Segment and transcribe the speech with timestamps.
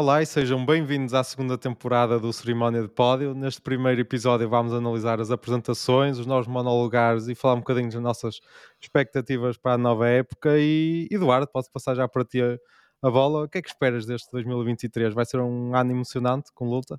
[0.00, 3.34] Olá e sejam bem-vindos à segunda temporada do Cerimónia de Pódio.
[3.34, 8.00] Neste primeiro episódio vamos analisar as apresentações, os novos monolugares e falar um bocadinho das
[8.00, 8.40] nossas
[8.80, 10.58] expectativas para a nova época.
[10.58, 12.56] E Eduardo, posso passar já para ti a,
[13.02, 13.44] a bola.
[13.44, 15.12] O que é que esperas deste 2023?
[15.12, 16.98] Vai ser um ano emocionante com luta?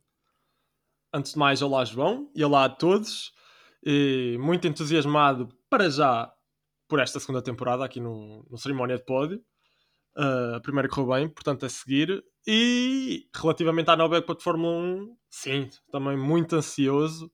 [1.12, 3.34] Antes de mais, olá João e olá a todos.
[3.84, 6.32] E muito entusiasmado para já
[6.88, 9.44] por esta segunda temporada aqui no, no Cerimónia de Pódio.
[10.16, 12.24] A primeira correu bem, portanto, a seguir.
[12.46, 17.32] E relativamente à nova época de Fórmula 1, sim, também muito ansioso.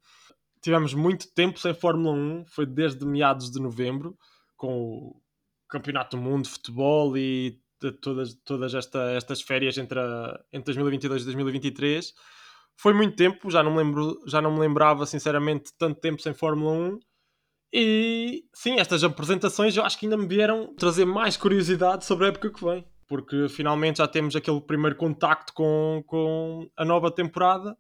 [0.62, 4.18] Tivemos muito tempo sem Fórmula 1, foi desde meados de novembro,
[4.56, 5.22] com o
[5.70, 10.66] Campeonato do Mundo de Futebol e de todas, todas esta, estas férias entre, a, entre
[10.66, 12.14] 2022 e 2023.
[12.76, 16.72] Foi muito tempo, já não, lembro, já não me lembrava sinceramente tanto tempo sem Fórmula
[16.72, 17.00] 1.
[17.72, 22.30] E sim, estas apresentações eu acho que ainda me vieram trazer mais curiosidade sobre a
[22.30, 27.76] época que vem porque finalmente já temos aquele primeiro contacto com, com a nova temporada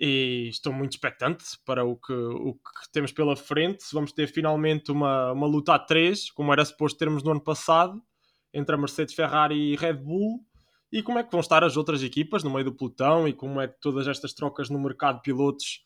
[0.00, 3.84] e estou muito expectante para o que, o que temos pela frente.
[3.92, 8.00] Vamos ter finalmente uma, uma luta a três, como era suposto termos no ano passado,
[8.54, 10.40] entre a Mercedes, Ferrari e Red Bull.
[10.90, 13.60] E como é que vão estar as outras equipas no meio do pelotão e como
[13.60, 15.82] é que todas estas trocas no mercado de pilotos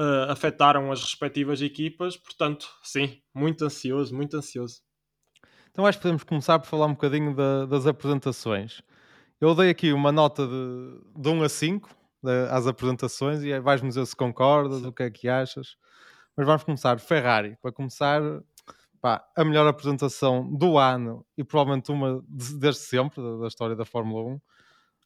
[0.00, 2.16] uh, afetaram as respectivas equipas.
[2.16, 4.80] Portanto, sim, muito ansioso, muito ansioso.
[5.70, 8.82] Então acho que podemos começar por falar um bocadinho da, das apresentações.
[9.40, 13.88] Eu dei aqui uma nota de, de 1 a 5 de, às apresentações e vais-me
[13.88, 15.76] dizer se concordas, o que é que achas.
[16.36, 16.98] Mas vamos começar.
[16.98, 18.20] Ferrari, para começar,
[19.00, 23.76] pá, a melhor apresentação do ano e provavelmente uma de, desde sempre da, da, história
[23.76, 24.40] da Fórmula 1.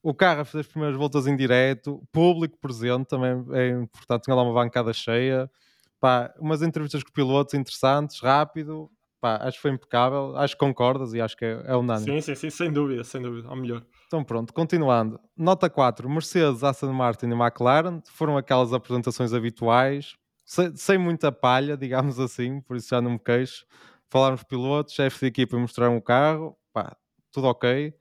[0.04, 4.36] O carro a fazer as primeiras voltas em direto, público presente, também é importante, tinha
[4.36, 5.50] lá uma bancada cheia,
[5.98, 8.90] pá, umas entrevistas com pilotos interessantes, rápido,
[9.24, 12.20] Pá, acho que foi impecável, acho que concordas e acho que é, é unânime.
[12.20, 13.82] Sim, sim, sim, sem dúvida, sem dúvida, ao melhor.
[14.06, 15.18] Então pronto, continuando.
[15.34, 20.14] Nota 4, Mercedes, Aston Martin e McLaren foram aquelas apresentações habituais,
[20.44, 23.64] sem, sem muita palha, digamos assim, por isso já não me queixo.
[24.10, 26.94] Falaram os pilotos, chefes de equipa mostraram o carro, pá,
[27.32, 27.94] tudo ok.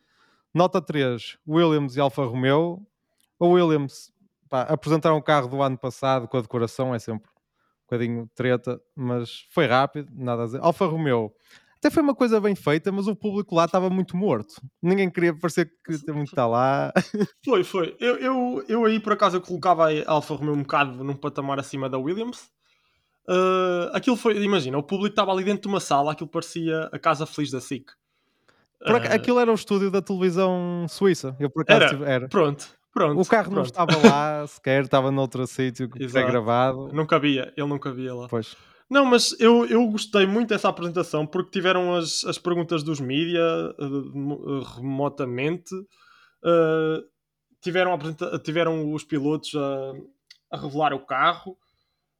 [0.53, 2.85] Nota 3, Williams e Alfa Romeo.
[3.39, 4.11] O Williams
[4.49, 7.29] pá, apresentaram o carro do ano passado com a decoração, é sempre
[7.93, 10.59] bocadinho treta, mas foi rápido, nada a dizer.
[10.61, 11.31] Alfa Romeo
[11.77, 14.55] até foi uma coisa bem feita, mas o público lá estava muito morto.
[14.81, 16.93] Ninguém queria parecer que tinha muito estar lá.
[17.43, 17.97] Foi, foi.
[17.99, 21.59] Eu, eu, eu aí por acaso eu colocava a Alfa Romeo um bocado num patamar
[21.59, 22.49] acima da Williams.
[23.27, 26.97] Uh, aquilo foi, imagina, o público estava ali dentro de uma sala, aquilo parecia a
[26.97, 27.91] casa feliz da SIC.
[28.85, 31.35] Uh, aquilo era o estúdio da televisão suíça.
[31.39, 32.27] Eu por acaso era, tive, era.
[32.27, 33.55] Pronto, Pronto, o carro pronto.
[33.55, 36.89] não estava lá sequer, estava noutro sítio que foi gravado.
[36.93, 38.27] Nunca via, ele nunca via lá.
[38.27, 38.55] Pois.
[38.87, 43.41] Não, mas eu, eu gostei muito dessa apresentação porque tiveram as, as perguntas dos mídia
[43.79, 47.03] uh, remotamente, uh,
[47.59, 47.97] tiveram,
[48.43, 51.57] tiveram os pilotos a, a revelar o carro.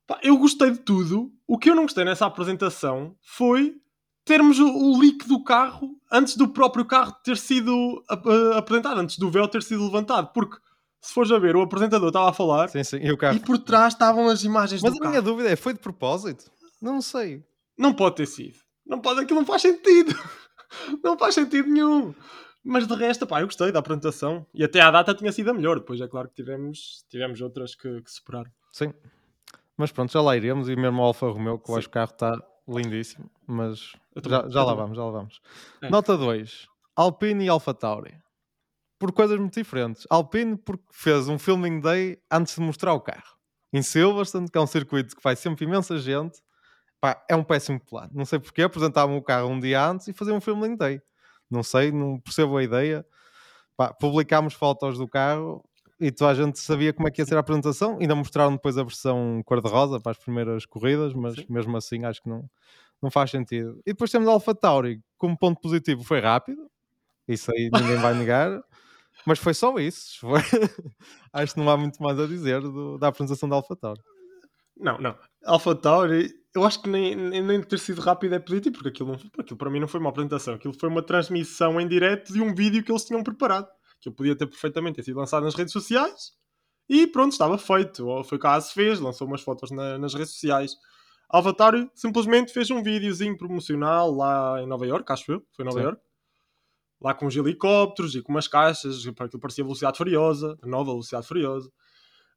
[0.08, 1.32] Pá, eu gostei de tudo.
[1.48, 3.76] O que eu não gostei nessa apresentação foi
[4.26, 9.18] termos o, o leak do carro antes do próprio carro ter sido uh, apresentado, antes
[9.18, 10.58] do véu ter sido levantado, porque
[11.02, 12.98] se fores a ver, o apresentador estava a falar sim, sim.
[12.98, 13.36] E, carro...
[13.36, 16.50] e, por trás estavam as imagens Mas do a minha dúvida é, foi de propósito?
[16.82, 17.44] Não sei.
[17.78, 18.58] Não pode ter sido.
[18.86, 20.14] Não pode, aquilo não faz sentido.
[21.04, 22.14] não faz sentido nenhum.
[22.64, 24.46] Mas de resto, pá, eu gostei da apresentação.
[24.54, 25.80] E até à data tinha sido a melhor.
[25.80, 28.52] Depois é claro que tivemos, tivemos outras que, que superaram.
[28.72, 28.94] Sim.
[29.76, 30.70] Mas pronto, já lá iremos.
[30.70, 33.30] E mesmo o Alfa Romeo, que eu acho que o carro está lindíssimo.
[33.46, 33.94] Mas
[34.26, 35.42] já, já lá vamos, já lá vamos.
[35.82, 35.90] É.
[35.90, 36.68] Nota 2.
[36.96, 38.16] Alpine e Alfa Tauri.
[39.00, 40.06] Por coisas muito diferentes.
[40.10, 43.36] Alpine porque fez um filming day antes de mostrar o carro.
[43.72, 46.40] Em Silverstone, que é um circuito que vai sempre imensa gente.
[47.02, 48.12] Pá, é um péssimo plano.
[48.14, 51.02] Não sei porque apresentavam o carro um dia antes e faziam um filming day.
[51.50, 53.06] Não sei, não percebo a ideia.
[53.76, 55.64] Pá, publicámos fotos do carro
[56.00, 57.98] e toda a gente sabia como é que ia ser a apresentação.
[58.00, 61.46] Ainda mostraram depois a versão cor-de-rosa para as primeiras corridas, mas Sim.
[61.50, 62.50] mesmo assim acho que não,
[63.04, 63.80] não faz sentido.
[63.86, 66.70] E depois temos Alpha Tauri, como ponto positivo foi rápido,
[67.28, 68.62] isso aí ninguém vai negar,
[69.28, 70.20] mas foi só isso.
[70.22, 70.40] Foi...
[71.34, 74.02] Acho que não há muito mais a dizer do, da apresentação da Alpha Tauri.
[74.76, 75.16] Não, não.
[75.46, 79.20] Alpha Tauri, eu acho que nem, nem ter sido rápido é positivo, porque aquilo, não,
[79.38, 82.56] aquilo para mim não foi uma apresentação, aquilo foi uma transmissão em direto de um
[82.56, 83.68] vídeo que eles tinham preparado,
[84.02, 86.34] que eu podia ter perfeitamente ter sido lançado nas redes sociais
[86.90, 88.24] e pronto, estava feito.
[88.24, 90.76] Foi o que a ASE fez, lançou umas fotos na, nas redes sociais.
[91.34, 95.82] Avatar simplesmente fez um videozinho promocional lá em Nova York, acho eu, foi em Nova.
[95.82, 96.02] York.
[97.02, 100.92] Lá com os helicópteros e com umas caixas, para aquilo parecia Velocidade Furiosa, a nova
[100.92, 101.70] Velocidade Furiosa.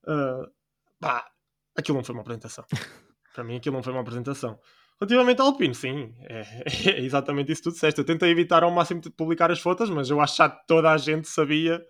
[0.02, 0.50] Uh,
[0.98, 1.31] pá,
[1.76, 2.64] aquilo não foi uma apresentação.
[3.34, 4.58] para mim, aquilo não foi uma apresentação.
[4.98, 6.40] Relativamente ao Alpine, sim, é,
[6.88, 8.00] é, exatamente isso que tu disseste.
[8.00, 10.96] Eu tentei evitar ao máximo de publicar as fotos, mas eu acho que toda a
[10.96, 11.84] gente sabia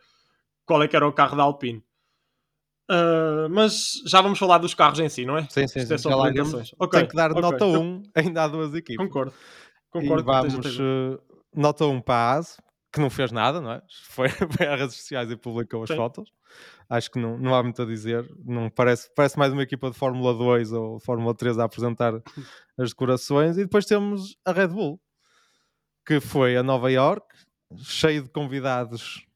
[0.66, 1.84] qual é que era o carro da Alpine.
[2.88, 5.42] Uh, mas já vamos falar dos carros em si, não é?
[5.50, 5.92] Sim, sim, sim.
[5.92, 8.96] É okay, Tem que dar okay, nota então, 1, ainda há duas equipes.
[8.96, 9.32] Concordo.
[9.90, 11.20] Concordo e vamos, uh,
[11.54, 12.60] nota 1 para a AS,
[12.92, 13.82] que não fez nada, não é?
[14.10, 15.96] Foi, às redes sociais e publicou as sim.
[15.96, 16.30] fotos.
[16.88, 18.24] Acho que não, não há muito a dizer.
[18.44, 22.12] Não parece, parece mais uma equipa de Fórmula 2 ou Fórmula 3 a apresentar
[22.78, 23.58] as decorações.
[23.58, 25.00] E depois temos a Red Bull,
[26.06, 27.26] que foi a Nova York,
[27.78, 29.26] cheio de convidados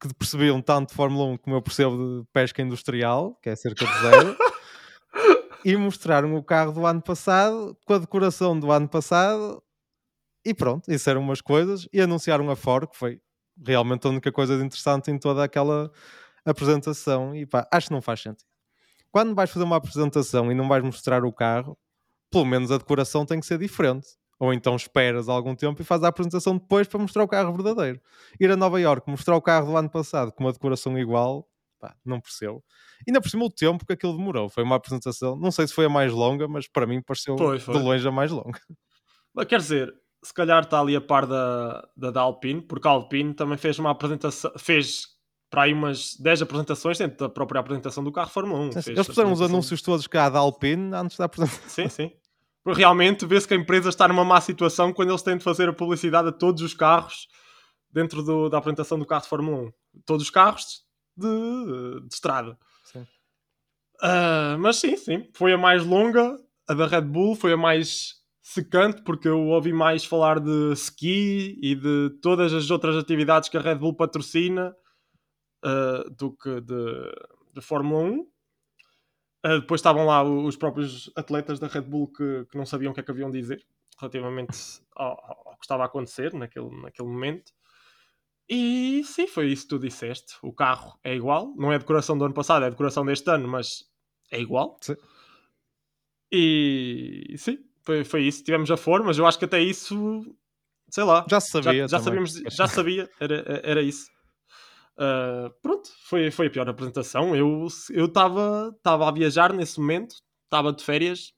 [0.00, 3.84] que percebiam tanto de Fórmula 1 como eu percebo de pesca industrial, que é cerca
[3.84, 4.36] de zero,
[5.64, 9.62] e mostraram o carro do ano passado, com a decoração do ano passado,
[10.44, 13.20] e pronto, isso eram umas coisas, e anunciaram a Ford, que foi
[13.62, 15.90] realmente a única coisa de interessante em toda aquela
[16.46, 18.48] apresentação, e pá, acho que não faz sentido.
[19.12, 21.76] Quando vais fazer uma apresentação e não vais mostrar o carro,
[22.30, 24.08] pelo menos a decoração tem que ser diferente
[24.40, 28.00] ou então esperas algum tempo e fazes a apresentação depois para mostrar o carro verdadeiro.
[28.40, 31.46] Ir a Nova York mostrar o carro do ano passado com uma decoração igual,
[31.78, 32.64] pá, não percebo.
[33.06, 34.48] E ainda por cima o tempo que aquilo demorou.
[34.48, 37.60] Foi uma apresentação, não sei se foi a mais longa, mas para mim pareceu foi,
[37.60, 37.76] foi.
[37.76, 38.58] de longe a mais longa.
[39.46, 39.94] Quer dizer,
[40.24, 43.78] se calhar está ali a par da, da, da Alpine, porque a Alpine também fez
[43.78, 45.06] uma apresentação, fez
[45.50, 48.72] para aí umas 10 apresentações dentro da própria apresentação do carro Fórmula 1.
[48.80, 51.68] Sim, Eles puseram os anúncios todos cá da Alpine antes da apresentação.
[51.68, 52.12] Sim, sim.
[52.62, 55.68] Porque realmente vê-se que a empresa está numa má situação quando eles têm de fazer
[55.68, 57.26] a publicidade a todos os carros
[57.90, 59.72] dentro do, da apresentação do carro de Fórmula 1.
[60.04, 60.84] Todos os carros
[61.16, 62.58] de, de estrada.
[62.84, 63.00] Sim.
[64.02, 65.28] Uh, mas sim, sim.
[65.34, 69.72] Foi a mais longa, a da Red Bull, foi a mais secante, porque eu ouvi
[69.72, 74.74] mais falar de ski e de todas as outras atividades que a Red Bull patrocina
[75.64, 77.12] uh, do que de,
[77.54, 78.29] de Fórmula 1.
[79.44, 82.94] Uh, depois estavam lá os próprios atletas da Red Bull que, que não sabiam o
[82.94, 83.64] que é que haviam de dizer
[83.98, 84.56] relativamente
[84.94, 85.12] ao,
[85.46, 87.52] ao, que estava a acontecer naquele, naquele momento.
[88.48, 90.36] E sim, foi isso que tu disseste.
[90.42, 93.30] O carro é igual, não é a decoração do ano passado, é a decoração deste
[93.30, 93.88] ano, mas
[94.30, 94.76] é igual.
[94.80, 94.96] Sim.
[96.32, 98.42] E sim, foi, foi isso.
[98.42, 100.24] Tivemos a forma, mas eu acho que até isso,
[100.88, 104.10] sei lá, já sabia, já, já sabíamos, já sabia, era, era isso.
[105.00, 107.34] Uh, pronto, foi, foi a pior apresentação.
[107.34, 111.32] Eu estava eu a viajar nesse momento, estava de férias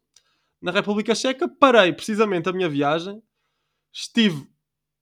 [0.60, 3.22] na República Checa, parei precisamente a minha viagem,
[3.92, 4.48] estive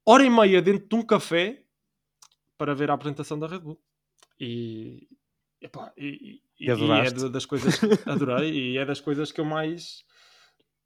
[0.07, 1.65] hora e meia dentro de um café
[2.59, 3.81] para ver a apresentação da Red Bull.
[4.39, 5.09] E,
[5.61, 9.45] epá, e, e, e é das coisas que adorei e é das coisas que eu
[9.45, 10.05] mais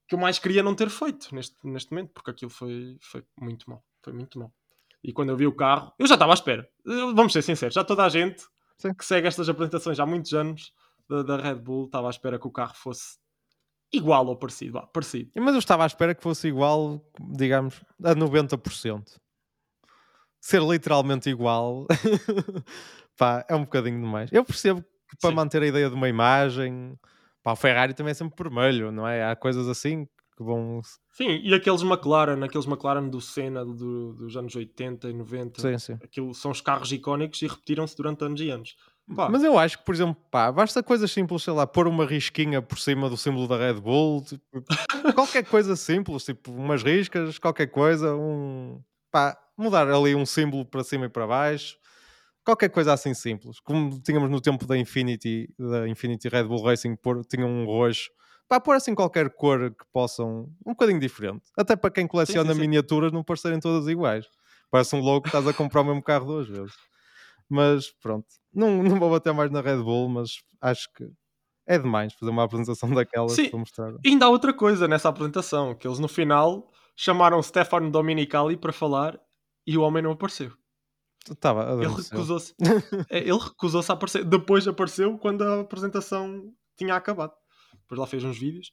[0.06, 3.68] que eu mais queria não ter feito neste, neste momento, porque aquilo foi, foi muito
[3.68, 3.82] mal.
[4.02, 4.52] Foi muito mal.
[5.04, 6.66] E quando eu vi o carro, eu já estava à espera.
[7.14, 8.42] Vamos ser sinceros, já toda a gente
[8.78, 8.94] Sim.
[8.94, 10.72] que segue estas apresentações há muitos anos
[11.06, 13.18] da, da, Red Bull estava à espera que o carro fosse
[13.92, 14.78] igual ou parecido.
[14.78, 15.30] Ah, parecido.
[15.36, 19.20] Mas eu estava à espera que fosse igual, digamos, a 90%.
[20.40, 21.86] Ser literalmente igual,
[23.16, 24.30] pá, é um bocadinho demais.
[24.32, 25.36] Eu percebo que para Sim.
[25.36, 26.98] manter a ideia de uma imagem,
[27.42, 29.30] pá, o Ferrari também é sempre vermelho, não é?
[29.30, 30.06] Há coisas assim
[30.36, 30.80] que vão.
[31.12, 35.78] Sim, e aqueles McLaren, aqueles McLaren do Senna do, dos anos 80 e 90, sim,
[35.78, 35.98] sim.
[36.02, 38.76] Aquilo são os carros icónicos e repetiram-se durante anos e anos.
[39.14, 39.28] Pá.
[39.28, 42.62] Mas eu acho que, por exemplo, pá, basta coisas simples, sei lá, pôr uma risquinha
[42.62, 44.64] por cima do símbolo da Red Bull, tipo,
[45.14, 48.80] qualquer coisa simples, tipo umas riscas, qualquer coisa, um
[49.10, 51.76] pá, mudar ali um símbolo para cima e para baixo,
[52.44, 56.96] qualquer coisa assim simples, como tínhamos no tempo da Infinity, da Infinity Red Bull Racing,
[56.96, 58.10] por, tinha um roxo
[58.48, 61.42] Pá, pôr assim qualquer cor que possam, um bocadinho diferente.
[61.56, 62.60] Até para quem coleciona sim, sim, sim.
[62.60, 64.26] miniaturas não parecerem todas iguais.
[64.70, 66.74] Parece um logo que estás a comprar o mesmo carro duas vezes.
[67.48, 71.08] Mas pronto, não, não vou bater mais na Red Bull, mas acho que
[71.66, 73.92] é demais fazer uma apresentação daquelas Sim, para mostrar.
[74.04, 78.72] E ainda há outra coisa nessa apresentação, que eles no final chamaram Stefano Dominicali para
[78.72, 79.18] falar
[79.66, 80.52] e o homem não apareceu.
[81.30, 82.54] Estava ele recusou-se.
[83.08, 84.24] É, ele recusou-se a aparecer.
[84.24, 87.32] Depois apareceu quando a apresentação tinha acabado
[87.82, 88.72] depois lá fez uns vídeos,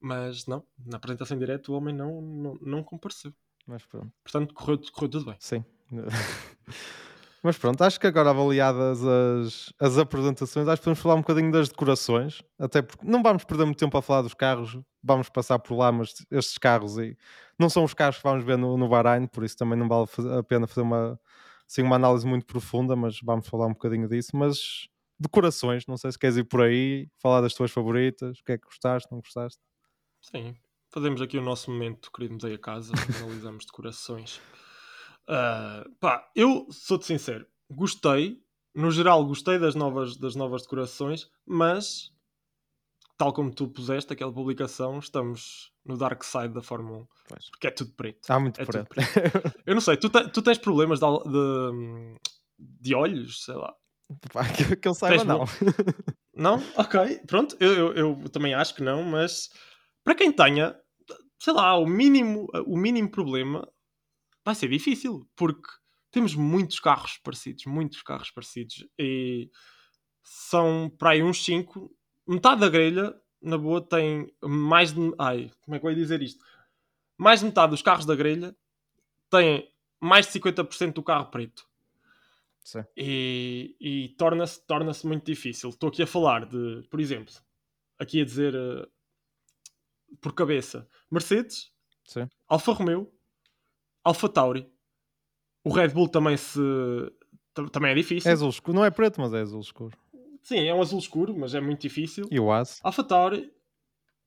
[0.00, 3.32] mas não, na apresentação em direto o homem não, não, não compareceu.
[3.66, 4.12] Mas pronto.
[4.22, 5.36] Portanto, correu, correu tudo bem.
[5.40, 5.64] Sim.
[7.42, 11.52] Mas pronto, acho que agora avaliadas as, as apresentações, acho que podemos falar um bocadinho
[11.52, 15.60] das decorações, até porque não vamos perder muito tempo a falar dos carros, vamos passar
[15.60, 17.16] por lá, mas estes carros e
[17.56, 20.08] não são os carros que vamos ver no, no Bahrein, por isso também não vale
[20.36, 21.20] a pena fazer uma,
[21.68, 24.30] assim, uma análise muito profunda, mas vamos falar um bocadinho disso.
[24.34, 25.86] Mas decorações.
[25.86, 28.66] Não sei se queres ir por aí, falar das tuas favoritas, o que é que
[28.66, 29.60] gostaste, não gostaste?
[30.20, 30.56] Sim,
[30.90, 34.40] fazemos aqui o nosso momento, querido aí a casa, analisamos decorações.
[35.28, 38.42] Uh, pá, eu sou-te sincero, gostei,
[38.74, 42.12] no geral gostei das novas, das novas decorações, mas
[43.16, 47.06] tal como tu puseste aquela publicação, estamos no dark side da Fórmula 1.
[47.28, 47.50] Pois.
[47.50, 48.30] Porque é tudo preto.
[48.30, 48.88] Há muito é preto.
[48.88, 49.62] preto.
[49.64, 52.16] Eu não sei, tu, te, tu tens problemas de, de,
[52.58, 53.74] de olhos, sei lá.
[54.56, 55.44] que, que eu saiba, não.
[56.36, 56.62] Não?
[56.76, 59.48] Ok, pronto, eu, eu, eu, também acho que não, mas
[60.04, 60.78] para quem tenha,
[61.38, 63.66] sei lá, o mínimo, o mínimo problema
[64.44, 65.66] vai ser difícil, porque
[66.10, 69.50] temos muitos carros parecidos, muitos carros parecidos, e
[70.22, 71.90] são para aí uns 5,
[72.28, 75.00] metade da grelha, na boa, tem mais de.
[75.18, 76.44] Ai, como é que eu ia dizer isto?
[77.16, 78.54] Mais de metade dos carros da grelha
[79.30, 81.66] têm mais de 50% do carro preto.
[82.66, 82.82] Sim.
[82.96, 85.70] E, e torna-se torna muito difícil.
[85.70, 87.32] Estou aqui a falar de, por exemplo,
[87.96, 88.90] aqui a dizer uh,
[90.20, 91.70] por cabeça, Mercedes,
[92.04, 92.28] Sim.
[92.48, 93.08] Alfa Romeo,
[94.02, 94.68] Alfa Tauri.
[95.62, 96.60] O Red Bull também se
[97.70, 98.28] também é difícil.
[98.28, 99.96] É azul escuro, não é preto, mas é azul escuro.
[100.42, 102.26] Sim, é um azul escuro, mas é muito difícil.
[102.32, 102.80] E o AS?
[102.82, 103.48] Alfa Tauri,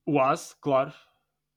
[0.06, 0.94] o AS, claro.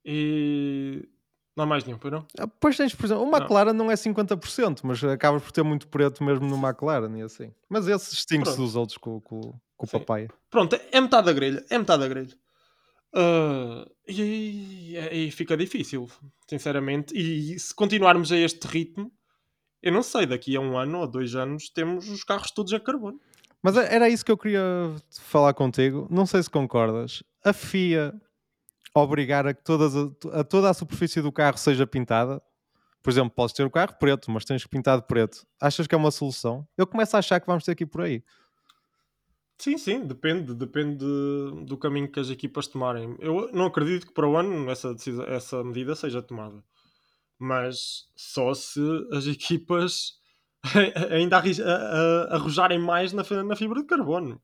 [0.05, 1.09] E
[1.57, 2.27] não há mais nenhum, não?
[2.39, 5.63] Ah, pois tens, por exemplo, o McLaren não, não é 50%, mas acabas por ter
[5.63, 7.53] muito preto mesmo no McLaren e assim.
[7.69, 9.41] Mas esse distingue-se dos outros com, com,
[9.77, 10.29] com o papai.
[10.51, 12.35] Pronto, é metade da grelha, é metade da grelha.
[13.15, 16.09] Uh, e, e, fica difícil,
[16.49, 17.15] sinceramente.
[17.15, 19.13] E se continuarmos a este ritmo,
[19.83, 22.81] eu não sei, daqui a um ano ou dois anos temos os carros todos a
[22.81, 23.21] carbono.
[23.63, 24.63] Mas era isso que eu queria
[25.21, 26.09] falar contigo.
[26.11, 27.23] Não sei se concordas.
[27.45, 28.15] A FIA
[28.95, 32.43] obrigar a que todas a, a, toda a superfície do carro seja pintada.
[33.03, 35.45] Por exemplo, podes ter o carro preto, mas tens que pintar de preto.
[35.61, 36.67] Achas que é uma solução?
[36.77, 38.23] Eu começo a achar que vamos ter aqui por aí.
[39.59, 41.05] Sim, sim, depende, depende
[41.67, 43.17] do caminho que as equipas tomarem.
[43.21, 44.95] Eu não acredito que para o ano essa,
[45.29, 46.63] essa medida seja tomada.
[47.39, 48.81] Mas só se
[49.13, 50.15] as equipas
[51.11, 51.43] ainda
[52.31, 54.41] arrojarem mais na, na fibra de carbono.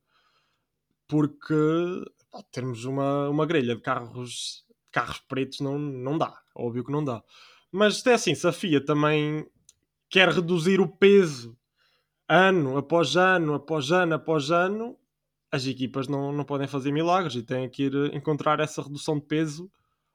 [1.07, 1.53] Porque
[2.51, 6.39] termos uma, uma grelha de carros, carros pretos não, não dá.
[6.55, 7.23] Óbvio que não dá.
[7.71, 9.45] Mas é assim, se a FIA também
[10.09, 11.57] quer reduzir o peso
[12.27, 14.97] ano após ano, após ano, após ano,
[15.51, 19.25] as equipas não, não podem fazer milagres e têm que ir encontrar essa redução de
[19.25, 19.71] peso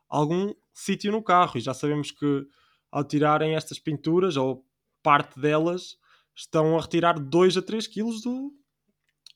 [0.09, 1.59] algum sítio no carro.
[1.59, 2.47] E já sabemos que
[2.91, 4.65] ao tirarem estas pinturas, ou
[5.03, 5.99] parte delas,
[6.35, 8.53] estão a retirar 2 a 3 kg do,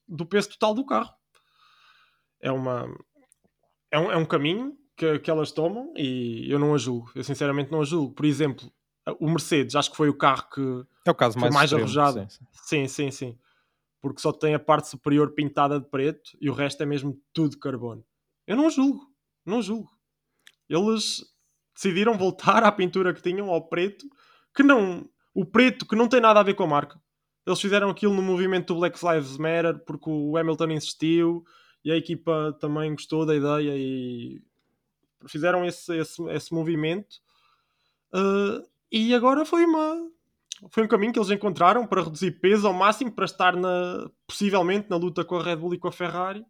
[0.06, 1.17] do peso total do carro
[2.40, 2.88] é uma
[3.90, 7.10] é um, é um caminho que, que elas tomam e eu não a julgo.
[7.14, 8.14] Eu sinceramente não a julgo.
[8.14, 8.70] Por exemplo,
[9.18, 12.26] o Mercedes, acho que foi o carro que é o caso mais, mais arrojado.
[12.52, 12.88] Sim sim.
[12.88, 13.38] sim, sim.
[14.00, 17.58] Porque só tem a parte superior pintada de preto e o resto é mesmo tudo
[17.58, 18.04] carbono.
[18.46, 19.06] Eu não julgo,
[19.44, 19.90] não julgo.
[20.68, 21.24] Eles
[21.74, 24.06] decidiram voltar à pintura que tinham, ao preto,
[24.54, 25.08] que não.
[25.34, 27.00] O preto que não tem nada a ver com a marca.
[27.46, 31.44] Eles fizeram aquilo no movimento do Black Lives Matter porque o Hamilton insistiu
[31.84, 34.42] e a equipa também gostou da ideia e
[35.26, 37.20] fizeram esse, esse, esse movimento.
[38.12, 40.08] Uh, e agora foi uma
[40.70, 44.90] foi um caminho que eles encontraram para reduzir peso ao máximo para estar na, possivelmente
[44.90, 46.44] na luta com a Red Bull e com a Ferrari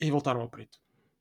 [0.00, 0.78] e voltaram ao preto.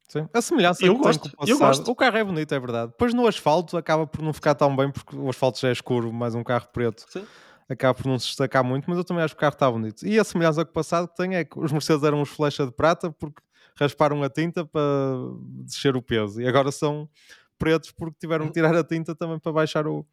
[0.07, 0.29] Sim.
[0.33, 1.91] A semelhança eu gosto, eu gosto.
[1.91, 2.91] O carro é bonito, é verdade.
[2.91, 6.13] Depois no asfalto acaba por não ficar tão bem porque o asfalto já é escuro,
[6.13, 7.03] mais um carro preto.
[7.09, 7.25] Sim
[7.69, 10.05] acaba por não se destacar muito, mas eu também acho que o carro está bonito.
[10.07, 12.65] E a semelhança com o passado que tem é que os Mercedes eram os flecha
[12.65, 13.41] de prata porque
[13.79, 14.81] rasparam a tinta para
[15.63, 17.09] descer o peso e agora são
[17.57, 20.05] pretos porque tiveram que tirar a tinta também para baixar o,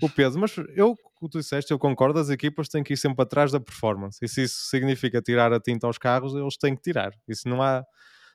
[0.00, 0.38] o peso.
[0.38, 3.60] Mas eu, como tu disseste, eu concordo, as equipas têm que ir sempre atrás da
[3.60, 4.18] performance.
[4.22, 7.12] E se isso significa tirar a tinta aos carros, eles têm que tirar.
[7.28, 7.84] Isso não há,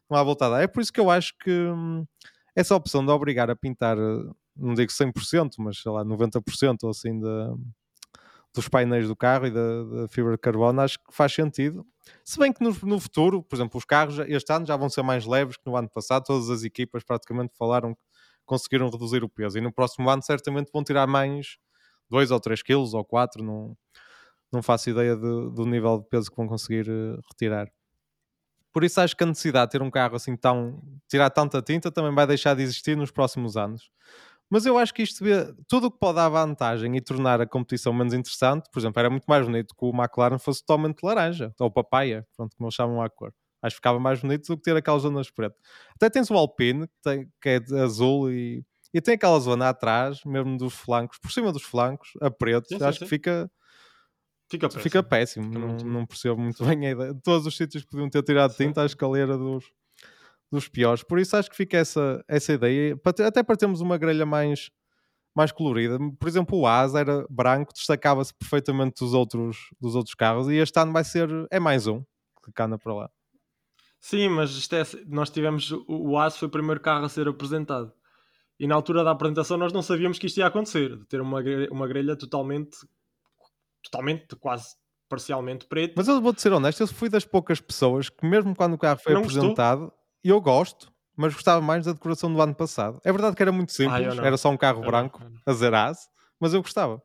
[0.09, 0.61] não há volta a dar.
[0.61, 2.05] É por isso que eu acho que hum,
[2.55, 3.97] essa opção de obrigar a pintar,
[4.55, 7.27] não digo 100%, mas sei lá, 90% ou assim de,
[8.53, 11.85] dos painéis do carro e da, da, fibra de carbono, acho que faz sentido.
[12.25, 15.03] Se bem que no, no, futuro, por exemplo, os carros este ano já vão ser
[15.03, 18.01] mais leves que no ano passado, todas as equipas praticamente falaram que
[18.45, 21.57] conseguiram reduzir o peso e no próximo ano certamente vão tirar mais
[22.09, 23.77] 2 ou 3 quilos ou 4, não,
[24.51, 27.71] não faço ideia de, do nível de peso que vão conseguir uh, retirar.
[28.73, 31.91] Por isso acho que a necessidade de ter um carro assim tão, tirar tanta tinta
[31.91, 33.89] também vai deixar de existir nos próximos anos.
[34.49, 37.45] Mas eu acho que isto vê tudo o que pode dar vantagem e tornar a
[37.45, 38.67] competição menos interessante.
[38.71, 42.55] Por exemplo, era muito mais bonito que o McLaren fosse totalmente laranja, ou papaya, pronto,
[42.57, 43.31] como eles chamam a cor.
[43.61, 45.59] Acho que ficava mais bonito do que ter aquelas zonas pretas.
[45.95, 48.63] Até tens o Alpine, que, tem, que é azul e,
[48.93, 52.69] e tem aquela zona atrás, mesmo dos flancos, por cima dos flancos, a preto.
[52.69, 53.51] Sim, acho sim, que fica.
[54.49, 54.83] Fica péssimo.
[54.83, 55.45] Fica péssimo.
[55.45, 57.15] Fica não, não, percebo muito bem a ideia.
[57.23, 59.65] Todos os sítios que podiam ter tirado tinta, acho que a dos,
[60.51, 61.03] dos piores.
[61.03, 64.69] Por isso acho que fica essa, essa ideia, até para termos uma grelha mais,
[65.35, 65.97] mais colorida.
[66.19, 70.79] Por exemplo, o Asa era branco, destacava-se perfeitamente dos outros, dos outros carros e este
[70.79, 72.03] ano vai ser, é mais um
[72.43, 73.09] que cana para lá.
[73.99, 77.93] Sim, mas é, nós tivemos, o Asa foi o primeiro carro a ser apresentado.
[78.59, 81.41] E na altura da apresentação nós não sabíamos que isto ia acontecer, de ter uma
[81.41, 82.77] grelha, uma grelha totalmente,
[83.83, 84.75] totalmente quase
[85.07, 85.93] parcialmente preto.
[85.95, 88.99] Mas eu vou-te ser honesto, eu fui das poucas pessoas que, mesmo quando o carro
[88.99, 89.98] foi Não apresentado, gostou?
[90.23, 92.99] Eu gosto, mas gostava mais da decoração do ano passado.
[93.03, 94.25] É verdade que era muito Ah, simples, não.
[94.25, 95.39] era só um carro Eu não, branco eu não.
[95.45, 95.93] a
[96.39, 97.01] mas eu gostava.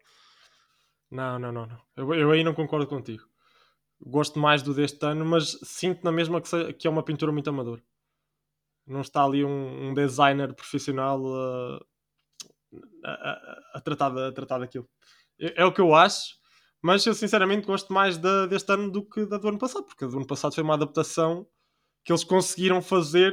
[1.11, 1.81] Não, não, não, não.
[1.97, 3.25] Eu, eu aí não concordo contigo.
[4.01, 7.33] Gosto mais do deste ano, mas sinto na mesma que, se- que é uma pintura
[7.33, 7.83] muito amadora.
[8.87, 11.81] Não está ali um, um designer profissional uh,
[13.05, 14.89] a, a- a tratar, a tratar daquilo.
[15.41, 16.35] É, é o que eu acho,
[16.83, 20.05] mas eu sinceramente gosto mais da, deste ano do que da do ano passado, porque
[20.05, 21.47] a do ano passado foi uma adaptação
[22.05, 23.33] que eles conseguiram fazer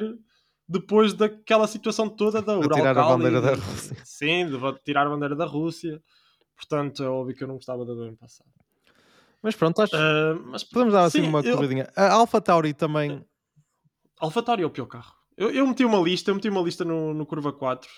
[0.67, 3.97] depois daquela situação toda da A Ural tirar a Kali, bandeira da Rússia.
[4.05, 6.01] Sim, de tirar a bandeira da Rússia.
[6.55, 8.49] Portanto, é óbvio que eu não gostava da do ano passado.
[9.41, 11.91] Mas pronto, acho Ah, mas podemos dar assim sim, uma eu- corridinha.
[11.95, 13.25] A Alpha Tauri também.
[14.19, 15.15] AlphaTauri é o pior carro.
[15.35, 17.89] Eu, eu meti uma lista, eu meti uma lista no, no Curva 4.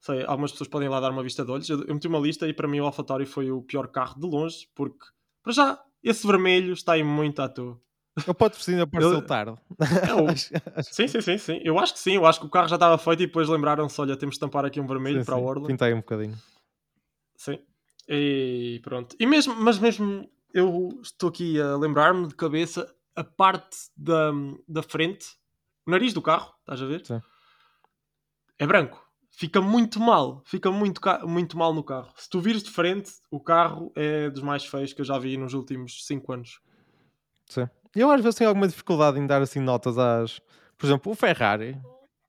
[0.00, 1.68] Sei, algumas pessoas podem lá dar uma vista de olhos.
[1.68, 4.26] Eu, eu meti uma lista e para mim o AlphaTauri foi o pior carro de
[4.26, 5.04] longe, porque
[5.42, 7.80] para já esse vermelho está aí muito à toa.
[8.26, 9.58] O patrocínio apareceu Eu- tarde.
[9.78, 9.80] É
[10.78, 11.60] acho- Sim, sim, sim, sim.
[11.62, 14.00] Eu acho que sim, eu acho que o carro já estava feito e depois lembraram-se,
[14.00, 15.66] olha, temos de tampar aqui um vermelho sim, para a sim, orla.
[15.66, 16.36] Pintei um bocadinho.
[17.36, 17.58] Sim.
[18.08, 19.14] E pronto.
[19.18, 24.30] E mesmo, mas mesmo eu estou aqui a lembrar-me de cabeça a parte da,
[24.66, 25.26] da frente,
[25.86, 27.04] o nariz do carro, estás a ver?
[27.04, 27.20] Sim.
[28.58, 29.04] É branco.
[29.30, 30.40] Fica muito mal.
[30.46, 32.10] Fica muito, muito mal no carro.
[32.16, 35.36] Se tu vires de frente, o carro é dos mais feios que eu já vi
[35.36, 36.60] nos últimos 5 anos.
[37.46, 37.68] Sim.
[37.96, 40.38] Eu às vezes tenho alguma dificuldade em dar assim notas às.
[40.76, 41.80] Por exemplo, o Ferrari,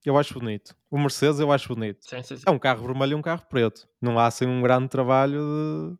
[0.05, 0.73] eu acho bonito.
[0.89, 1.99] O Mercedes, eu acho bonito.
[2.01, 2.43] Sim, sim, sim.
[2.47, 3.87] É um carro vermelho e um carro preto.
[4.01, 5.97] Não há assim um grande trabalho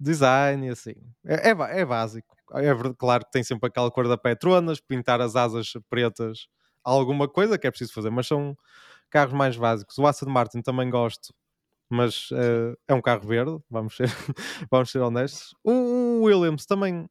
[0.00, 0.94] de design e assim.
[1.24, 2.36] É, é, é básico.
[2.54, 6.48] É claro que tem sempre aquela cor da Petronas, pintar as asas pretas,
[6.82, 8.56] alguma coisa que é preciso fazer, mas são
[9.10, 9.98] carros mais básicos.
[9.98, 11.34] O Aston Martin também gosto,
[11.90, 14.08] mas eh, é um carro verde, vamos ser,
[14.70, 15.54] vamos ser honestos.
[15.64, 17.08] O Williams também.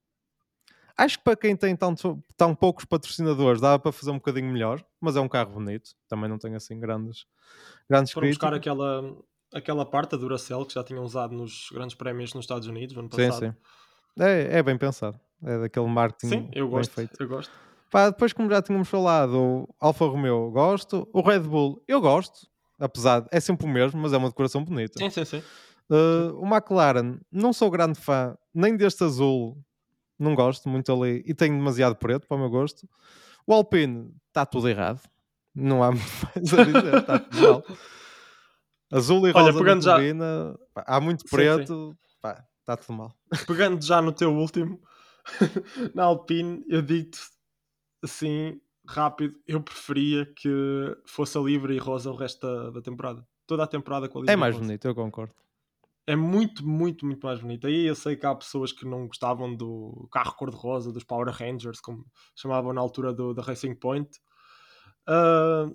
[0.98, 4.84] Acho que para quem tem tanto, tão poucos patrocinadores dava para fazer um bocadinho melhor,
[5.00, 5.92] mas é um carro bonito.
[6.08, 7.26] Também não tem assim grandes,
[7.88, 8.74] grandes Foram buscar críticas.
[8.74, 9.18] aquela,
[9.54, 13.02] aquela parte da Duracell que já tinham usado nos grandes prémios nos Estados Unidos no
[13.02, 13.54] ano Sim, passado.
[13.54, 14.24] sim.
[14.24, 15.20] É, é bem pensado.
[15.44, 16.94] É daquele marketing Sim, eu bem gosto.
[16.94, 17.22] feito.
[17.22, 17.52] Eu gosto.
[17.92, 22.48] Pá, depois, como já tínhamos falado, o Alfa Romeo gosto, o Red Bull eu gosto,
[22.80, 25.00] apesar de é sempre o mesmo, mas é uma decoração bonita.
[25.00, 25.44] Sim, sim, sim.
[25.90, 29.58] Uh, o McLaren, não sou grande fã nem deste azul,
[30.20, 32.88] não gosto muito ali e tenho demasiado preto para o meu gosto.
[33.46, 35.02] O Alpine está tudo errado,
[35.56, 36.04] não há muito
[36.36, 37.64] mais a dizer, está tudo mal.
[38.92, 42.94] Azul e Olha, rosa pegando já- turbina, pá, há muito Sim, preto, pá, está tudo
[42.98, 43.14] mal.
[43.46, 44.82] Pegando já no teu último,
[45.94, 47.20] na Alpine, eu digo-te
[48.04, 50.50] assim, rápido, eu preferia que
[51.06, 53.28] fosse a livre e rosa o resto da, da temporada.
[53.46, 55.34] Toda a temporada com a livre É e mais bonito, eu concordo.
[56.10, 57.68] É muito, muito, muito mais bonito.
[57.68, 61.82] Aí eu sei que há pessoas que não gostavam do carro cor-de-rosa, dos Power Rangers,
[61.82, 64.10] como chamavam na altura do, da Racing Point.
[65.08, 65.70] Ah,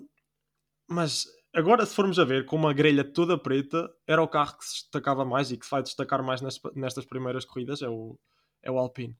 [0.89, 4.65] mas agora, se formos a ver, com uma grelha toda preta, era o carro que
[4.65, 8.19] se destacava mais e que se vai destacar mais nes- nestas primeiras corridas, é o,
[8.63, 9.17] é o Alpine.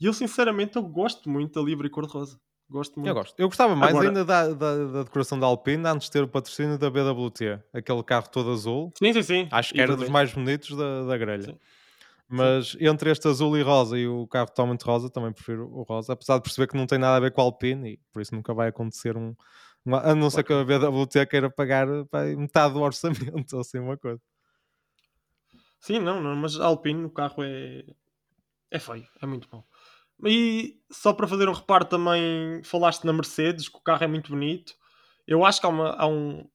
[0.00, 2.40] E eu, sinceramente, eu gosto muito da livre cor-de-rosa.
[2.68, 3.08] Gosto muito.
[3.08, 3.38] Eu gosto.
[3.38, 6.28] Eu gostava mais Agora- ainda da, da, da decoração da Alpine antes de ter o
[6.28, 8.92] patrocínio da BWT, aquele carro todo azul.
[8.98, 9.48] Sim, sim, sim.
[9.52, 10.12] Acho que E era dos vermelho.
[10.12, 11.42] mais bonitos da, da grelha.
[11.44, 11.58] Sim.
[12.28, 16.12] Mas entre este azul e rosa e o carro totalmente rosa, também prefiro o rosa,
[16.12, 18.34] apesar de perceber que não tem nada a ver com a Alpine e por isso
[18.34, 19.32] nunca vai acontecer um.
[19.84, 21.86] uma- a não ser que a BWT queira pagar
[22.36, 23.12] metade do orçamento
[23.54, 24.20] ou assim uma coisa.
[25.78, 27.84] Sim, não, não, mas a Alpine, o carro é.
[28.72, 29.62] É feio, é muito bom.
[30.24, 34.30] E só para fazer um reparo também, falaste na Mercedes, que o carro é muito
[34.30, 34.74] bonito.
[35.26, 36.48] Eu acho que há, uma- há um,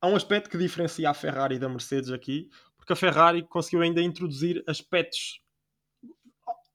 [0.00, 4.02] há um aspecto que diferencia a Ferrari da Mercedes aqui, porque a Ferrari conseguiu ainda
[4.02, 5.40] introduzir aspectos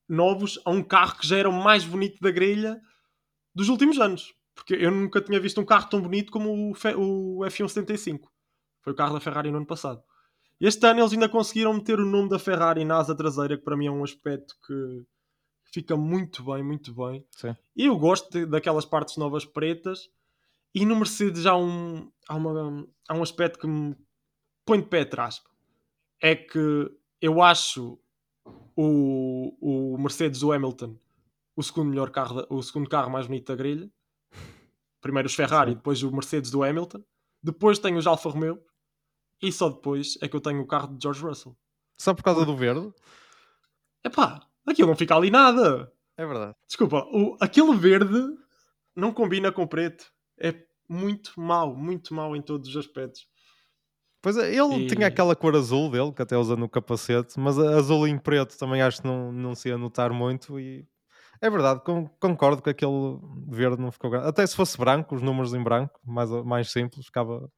[0.07, 2.81] novos a um carro que já era o mais bonito da grelha
[3.55, 4.33] dos últimos anos.
[4.55, 8.29] Porque eu nunca tinha visto um carro tão bonito como o, o F175.
[8.83, 10.03] Foi o carro da Ferrari no ano passado.
[10.59, 13.77] Este ano eles ainda conseguiram meter o nome da Ferrari na asa traseira, que para
[13.77, 15.03] mim é um aspecto que
[15.71, 17.25] fica muito bem, muito bem.
[17.31, 17.55] Sim.
[17.75, 20.09] E eu gosto de- daquelas partes novas pretas.
[20.73, 23.95] E no Mercedes há um, há, uma, há um aspecto que me
[24.65, 25.41] põe de pé atrás.
[26.21, 27.97] É que eu acho
[28.75, 30.95] o, o Mercedes do Hamilton
[31.55, 33.91] o segundo melhor carro, o segundo carro mais bonito da grelha.
[35.01, 35.77] Primeiro os Ferrari, Sim.
[35.77, 37.03] depois o Mercedes do Hamilton.
[37.43, 38.63] Depois tenho os Alfa Romeo.
[39.41, 41.57] E só depois é que eu tenho o carro de George Russell.
[41.97, 42.93] Só por causa do verde?
[44.03, 45.91] Epá, aquilo não fica ali nada.
[46.17, 46.55] É verdade.
[46.67, 48.19] Desculpa, o, aquele verde
[48.95, 50.05] não combina com o preto.
[50.39, 50.53] É
[50.87, 53.27] muito mau, muito mau em todos os aspectos.
[54.21, 54.87] Pois é, ele e...
[54.87, 58.81] tinha aquela cor azul dele, que até usa no capacete, mas azul em preto também
[58.81, 60.85] acho que não, não se ia notar muito e
[61.41, 61.81] é verdade,
[62.19, 64.27] concordo que aquele verde não ficou grande.
[64.27, 67.49] Até se fosse branco, os números em branco, mais, mais simples, ficava.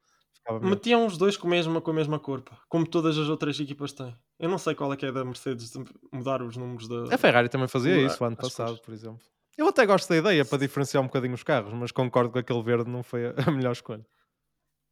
[0.62, 2.60] Metiam os dois com a, mesma, com a mesma cor, pá.
[2.68, 4.16] como todas as outras equipas têm.
[4.40, 7.14] Eu não sei qual é que é da Mercedes de mudar os números da.
[7.14, 8.82] A Ferrari também fazia mudar isso ano passado, cores.
[8.82, 9.20] por exemplo.
[9.58, 12.64] Eu até gosto da ideia para diferenciar um bocadinho os carros, mas concordo que aquele
[12.64, 14.06] verde não foi a melhor escolha.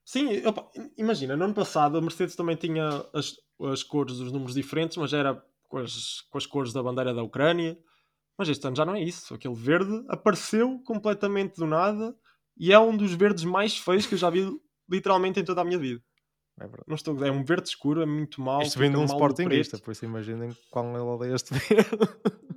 [0.05, 3.35] Sim, opa, imagina, no ano passado a Mercedes também tinha as,
[3.71, 7.23] as cores dos números diferentes, mas era com as, com as cores da bandeira da
[7.23, 7.77] Ucrânia.
[8.37, 9.33] Mas este ano já não é isso.
[9.33, 12.15] Aquele verde apareceu completamente do nada
[12.57, 14.49] e é um dos verdes mais feios que eu já vi
[14.89, 16.01] literalmente em toda a minha vida.
[16.59, 18.61] É, não estou, é um verde escuro, é muito mau.
[18.61, 21.89] Isto vem de um sportingista, por isso imaginem qual ele odeia este verde.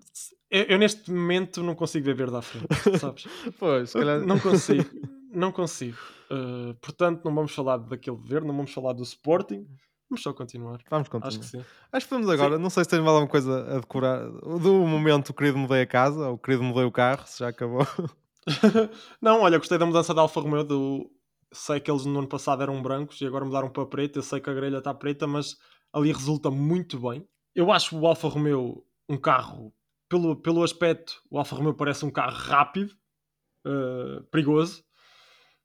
[0.51, 2.67] Eu, eu, neste momento não consigo ver verde à frente,
[2.99, 3.27] sabes?
[3.59, 4.21] pois, calhar...
[4.21, 4.85] Não consigo,
[5.33, 5.97] não consigo.
[6.31, 9.67] Uh, portanto, não vamos falar daquele verde, não vamos falar do Sporting.
[10.11, 10.81] Vamos só continuar.
[10.91, 11.29] Vamos continuar.
[11.29, 11.65] Acho que sim.
[11.91, 12.57] Acho que vamos agora.
[12.57, 12.63] Sim.
[12.63, 14.29] Não sei se tens mais alguma coisa a decorar.
[14.31, 17.49] Do momento, o querido mudei a casa, ou o querido mudei o carro, se já
[17.49, 17.87] acabou.
[19.23, 20.65] não, olha, gostei da mudança da Alfa Romeo.
[20.65, 21.11] Do...
[21.53, 24.19] Sei que eles no ano passado eram brancos e agora mudaram para preto.
[24.19, 25.57] Eu sei que a grelha está preta, mas
[25.93, 27.27] ali resulta muito bem.
[27.55, 29.75] Eu acho o Alfa Romeo um carro,
[30.09, 32.95] pelo, pelo aspecto, o Alfa Romeo parece um carro rápido,
[33.67, 34.83] uh, perigoso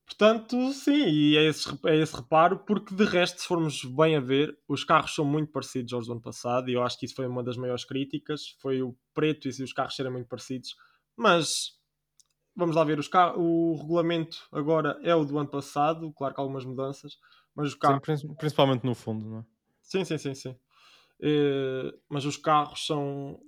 [0.07, 4.21] Portanto, sim, e é esse, é esse reparo, porque de resto, se formos bem a
[4.21, 7.13] ver, os carros são muito parecidos aos do ano passado, e eu acho que isso
[7.13, 10.77] foi uma das maiores críticas, foi o preto e os carros serem muito parecidos,
[11.17, 11.76] mas
[12.57, 16.43] vamos lá ver, os o regulamento agora é o do ano passado, claro que há
[16.43, 17.17] algumas mudanças,
[17.55, 18.01] mas os carros...
[18.19, 19.45] Sim, principalmente no fundo, não é?
[19.81, 20.55] Sim, sim, sim, sim.
[21.21, 23.39] É, mas os carros são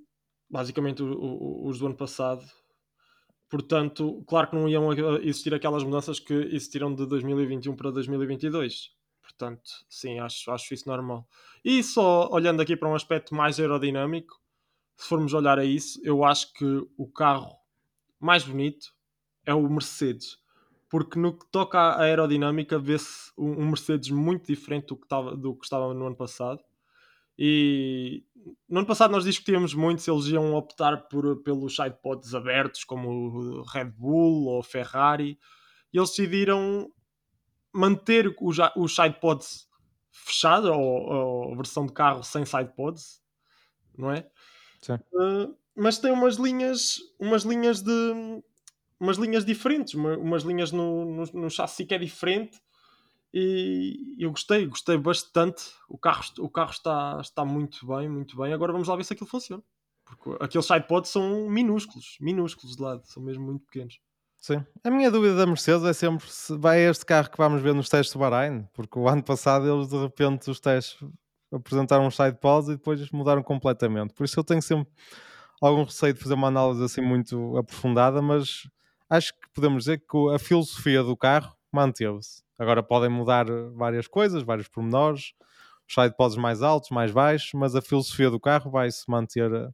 [0.50, 2.46] basicamente os do ano passado,
[3.50, 4.94] Portanto, claro que não iam
[5.24, 8.92] existir aquelas mudanças que existiram de 2021 para 2022.
[9.24, 11.28] Portanto, sim, acho, acho isso normal.
[11.66, 14.40] E só olhando aqui para um aspecto mais aerodinâmico,
[14.96, 17.56] se formos olhar a isso, eu acho que o carro
[18.20, 18.94] mais bonito
[19.50, 20.38] é o Mercedes.
[20.90, 25.56] Porque no que toca à aerodinâmica, vê-se um Mercedes muito diferente do que, estava, do
[25.56, 26.60] que estava no ano passado.
[27.38, 28.24] E
[28.68, 33.10] no ano passado nós discutíamos muito se eles iam optar por, pelos sidepods abertos, como
[33.10, 35.40] o Red Bull ou Ferrari,
[35.94, 36.92] e eles decidiram
[37.72, 39.68] manter os, os sidepods
[40.12, 43.22] fechados, ou, ou versão de carro sem sidepods,
[43.98, 44.30] não é?
[44.82, 44.96] Sim.
[45.14, 48.44] Uh, mas tem umas linhas, umas linhas de
[49.00, 52.60] umas linhas diferentes, umas linhas no, no, no chassi que é diferente
[53.34, 55.64] e eu gostei, gostei bastante.
[55.88, 58.54] O carro, o carro está, está muito bem, muito bem.
[58.54, 59.64] Agora vamos lá ver se aquilo funciona.
[60.04, 64.00] Porque aqueles sidepods são minúsculos, minúsculos de lado, são mesmo muito pequenos.
[64.40, 64.66] Sim.
[64.84, 67.90] A minha dúvida da Mercedes é sempre se vai este carro que vamos ver nos
[67.90, 70.98] testes do Bahrein, porque o ano passado eles de repente os testes
[71.52, 74.14] apresentaram os sidepods e depois mudaram completamente.
[74.14, 74.92] Por isso eu tenho sempre
[75.62, 78.68] algum receio de fazer uma análise assim muito aprofundada, mas
[79.10, 82.44] acho que podemos dizer que a filosofia do carro manteve-se.
[82.58, 85.34] Agora podem mudar várias coisas, vários pormenores,
[85.88, 89.72] os sidepods mais altos, mais baixos, mas a filosofia do carro vai se manter a,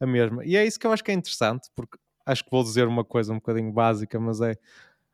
[0.00, 0.44] a, mesma.
[0.44, 3.04] E é isso que eu acho que é interessante, porque acho que vou dizer uma
[3.04, 4.56] coisa um bocadinho básica, mas é.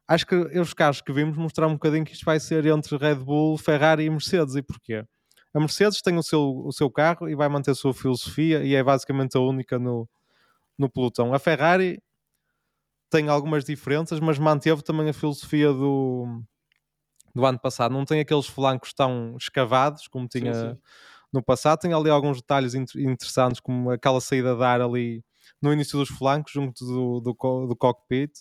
[0.09, 3.16] Acho que os carros que vimos mostrar um bocadinho que isto vai ser entre Red
[3.16, 4.57] Bull, Ferrari e Mercedes.
[4.57, 5.05] E porquê?
[5.55, 8.75] A Mercedes tem o seu, o seu carro e vai manter a sua filosofia e
[8.75, 10.09] é basicamente a única no,
[10.77, 11.33] no pelotão.
[11.33, 12.03] A Ferrari
[13.12, 16.42] tem algumas diferenças, mas manteve também a filosofia do,
[17.35, 17.92] do ano passado.
[17.92, 20.79] Não tem aqueles flancos tão escavados como tinha sim, sim.
[21.31, 21.81] no passado.
[21.81, 25.22] Tem ali alguns detalhes interessantes, como aquela saída de ar ali
[25.61, 28.33] no início dos flancos, junto do, do, do cockpit,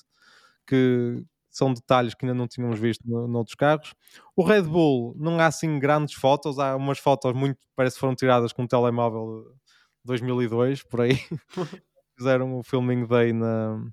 [0.66, 3.94] que são detalhes que ainda não tínhamos visto no, noutros carros.
[4.38, 8.16] O Red Bull não há assim grandes fotos, há umas fotos muito, parece que foram
[8.16, 9.54] tiradas com um telemóvel
[10.06, 11.20] 2002, por aí.
[12.18, 13.84] Fizeram o filming day na,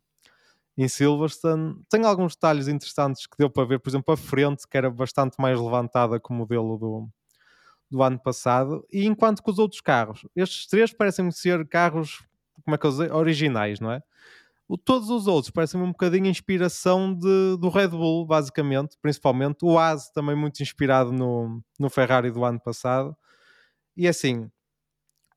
[0.78, 1.76] em Silverstone.
[1.90, 5.34] Tem alguns detalhes interessantes que deu para ver, por exemplo, a frente, que era bastante
[5.38, 7.08] mais levantada que o modelo do,
[7.90, 12.22] do ano passado, e enquanto que os outros carros, estes três parecem ser carros,
[12.64, 14.00] como é que eu dizer, originais, não é?
[14.68, 19.64] O, todos os outros parecem um bocadinho inspiração de, do Red Bull, basicamente, principalmente.
[19.64, 23.16] O AS também muito inspirado no, no Ferrari do ano passado.
[23.96, 24.50] E assim,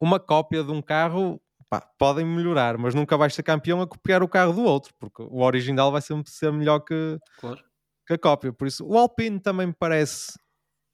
[0.01, 4.21] uma cópia de um carro pá, podem melhorar, mas nunca vais ser campeão a copiar
[4.21, 7.63] o carro do outro, porque o original vai sempre ser melhor que, claro.
[8.05, 8.51] que a cópia.
[8.51, 10.33] Por isso, o Alpine também me parece,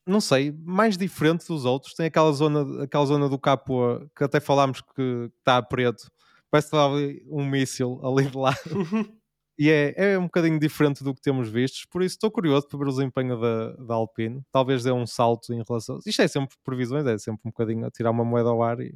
[0.06, 1.96] não sei, mais diferente dos outros.
[1.96, 6.12] Tem aquela zona, aquela zona do capô que até falámos que está a preto,
[6.52, 6.96] parece que estava
[7.28, 8.58] um míssil ali de lado.
[9.60, 12.78] E é, é um bocadinho diferente do que temos visto, por isso estou curioso para
[12.78, 14.44] ver o desempenho da, da Alpine.
[14.52, 15.98] Talvez dê um salto em relação.
[16.06, 18.94] Isto é sempre previsões, é sempre um bocadinho a tirar uma moeda ao ar e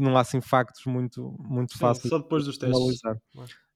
[0.00, 2.08] não há assim factos muito, muito Sim, fáceis.
[2.08, 3.00] Só depois dos testes.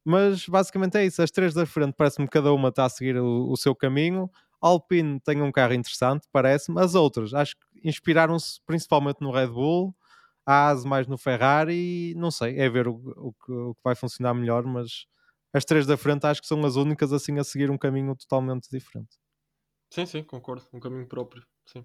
[0.05, 1.21] Mas basicamente é isso.
[1.21, 4.31] As três da frente parece-me que cada uma está a seguir o, o seu caminho.
[4.61, 6.81] Alpine tem um carro interessante, parece-me.
[6.81, 9.95] As outras, acho que inspiraram-se principalmente no Red Bull,
[10.47, 12.15] a AS mais no Ferrari.
[12.17, 15.07] Não sei, é ver o, o, que, o que vai funcionar melhor, mas
[15.53, 18.69] as três da frente acho que são as únicas assim a seguir um caminho totalmente
[18.71, 19.17] diferente.
[19.93, 20.65] Sim, sim, concordo.
[20.73, 21.45] Um caminho próprio.
[21.67, 21.85] Sim.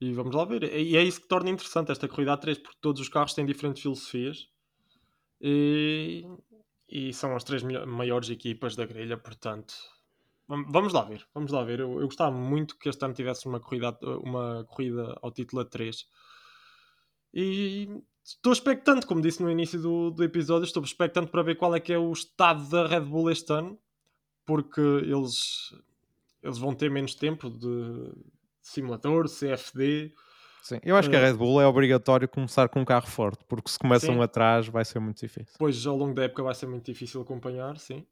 [0.00, 0.62] E vamos lá ver.
[0.64, 3.82] E é isso que torna interessante esta corrida A3, porque todos os carros têm diferentes
[3.82, 4.48] filosofias.
[5.40, 6.24] E,
[6.88, 9.74] e são as três maiores equipas da grelha, portanto.
[10.46, 11.80] Vamos lá ver, vamos lá ver.
[11.80, 15.64] Eu, eu gostava muito que este ano tivesse uma corrida, uma corrida ao título a
[15.64, 16.06] 3.
[17.32, 17.88] E
[18.22, 21.80] estou expectante, como disse no início do, do episódio, estou expectante para ver qual é
[21.80, 23.78] que é o estado da Red Bull este ano,
[24.44, 25.74] porque eles,
[26.42, 28.12] eles vão ter menos tempo de
[28.64, 30.12] simulador, CFD.
[30.62, 33.44] Sim, eu acho que a eh, Red Bull é obrigatório começar com um carro forte,
[33.46, 34.22] porque se começam sim.
[34.22, 35.54] atrás vai ser muito difícil.
[35.58, 38.06] Pois ao longo da época vai ser muito difícil acompanhar, sim.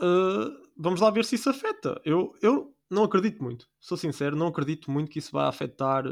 [0.00, 2.00] Uh, vamos lá ver se isso afeta.
[2.04, 6.04] Eu, eu não acredito muito, sou sincero, não acredito muito que isso vai afetar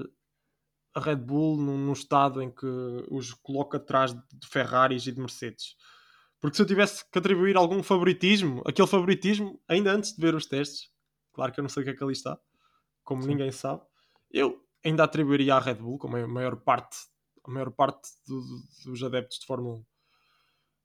[0.95, 2.67] a Red Bull num, num estado em que
[3.11, 5.75] os coloca atrás de Ferraris e de Mercedes.
[6.41, 10.47] Porque se eu tivesse que atribuir algum favoritismo, aquele favoritismo, ainda antes de ver os
[10.47, 10.91] testes,
[11.33, 12.39] claro que eu não sei o que é que ali está,
[13.05, 13.29] como Sim.
[13.29, 13.83] ninguém sabe,
[14.31, 16.97] eu ainda atribuiria à Red Bull, como a maior parte,
[17.45, 19.85] a maior parte do, do, dos adeptos de Fórmula 1.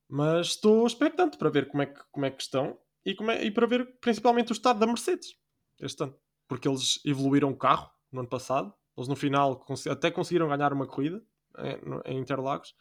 [0.09, 3.43] Mas estou expectante para ver como é que, como é que estão e, como é,
[3.43, 5.35] e para ver principalmente o estado da Mercedes
[5.79, 6.15] este ano.
[6.47, 10.87] Porque eles evoluíram o carro no ano passado, eles no final até conseguiram ganhar uma
[10.87, 11.21] corrida
[11.57, 12.73] em, em Interlagos.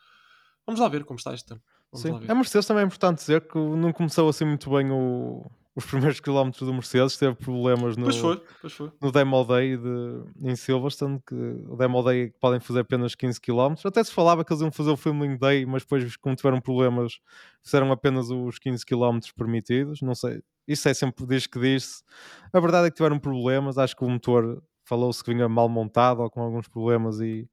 [0.64, 1.62] Vamos lá ver como está este ano.
[1.92, 2.30] Vamos Sim.
[2.30, 6.20] A Mercedes também é importante dizer que não começou assim muito bem o, os primeiros
[6.20, 8.90] quilómetros do Mercedes, teve problemas no, pois foi, pois foi.
[8.98, 13.74] no Demo Day de, em Silverstone, que o Demo Day podem fazer apenas 15 km.
[13.84, 17.20] Até se falava que eles iam fazer o Filming Day, mas depois, como tiveram problemas,
[17.62, 20.00] fizeram apenas os 15 km permitidos.
[20.00, 22.02] Não sei, isso é sempre diz que diz-se.
[22.54, 26.22] A verdade é que tiveram problemas, acho que o motor falou-se que vinha mal montado
[26.22, 27.46] ou com alguns problemas e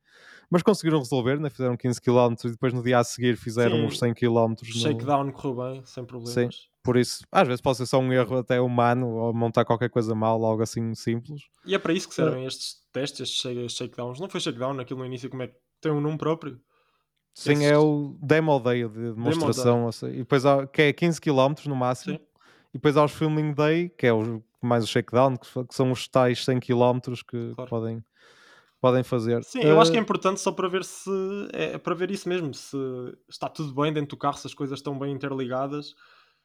[0.54, 1.50] mas conseguiram resolver, né?
[1.50, 4.54] fizeram 15 km e depois no dia a seguir fizeram Sim, uns 100 km.
[4.64, 5.34] Shakedown no...
[5.34, 6.32] correu bem, sem problemas.
[6.32, 6.48] Sim,
[6.84, 10.14] por isso, às vezes pode ser só um erro até humano ou montar qualquer coisa
[10.14, 11.42] mal, algo assim simples.
[11.66, 14.20] E é para isso que servem uh, estes testes, estes shakedowns.
[14.20, 16.62] Não foi shakedown aquilo no início, como é que tem um nome próprio?
[17.34, 19.90] Sim, é o Demo Day de demonstração, day.
[19.90, 22.16] Assim, e depois há, que é 15 km no máximo.
[22.16, 22.24] Sim.
[22.70, 25.92] E depois há os Filming Day, que é o, mais o shakedown, que, que são
[25.92, 27.70] os tais 100 km que, claro.
[27.72, 28.04] podem
[28.84, 29.42] podem fazer.
[29.46, 31.10] Sim, eu acho que é eh, importante só para ver se
[31.54, 32.76] é para ver isso mesmo, se
[33.30, 35.96] está tudo bem dentro do carro, se as coisas estão bem interligadas,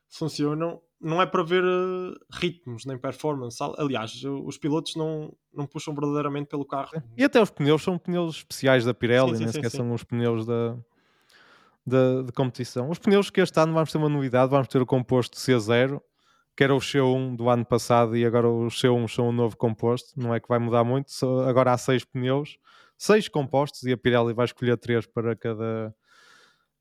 [0.09, 0.81] funcionam.
[1.01, 3.59] Não é para ver uh, ritmos nem performance.
[3.77, 7.03] Aliás, os pilotos não, não puxam verdadeiramente pelo carro.
[7.17, 10.05] E até os pneus são pneus especiais da Pirelli, sim, sim, nem sequer são os
[10.05, 10.77] pneus da,
[11.85, 12.89] da, de competição.
[12.89, 16.01] Os pneus que este ano vamos ter uma novidade, vamos ter o composto C0
[16.59, 20.21] que era o C1 do ano passado e agora os C1 são um novo composto,
[20.21, 21.09] não é que vai mudar muito,
[21.47, 22.59] agora há seis pneus,
[22.97, 25.95] seis compostos e a Pirelli vai escolher três para cada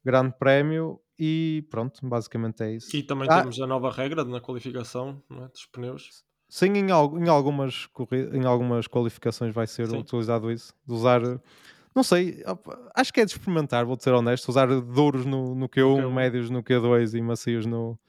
[0.03, 2.95] grande prémio e pronto, basicamente é isso.
[2.95, 6.23] E também ah, temos a nova regra na qualificação é, dos pneus.
[6.49, 7.87] Sim, em, em, algumas,
[8.33, 9.99] em algumas qualificações vai ser Sim.
[9.99, 11.21] utilizado isso, de usar
[11.93, 12.43] não sei,
[12.95, 16.49] acho que é de experimentar, vou ser honesto, usar duros no, no Q1, Q1, médios
[16.49, 17.99] no Q2 e macios no,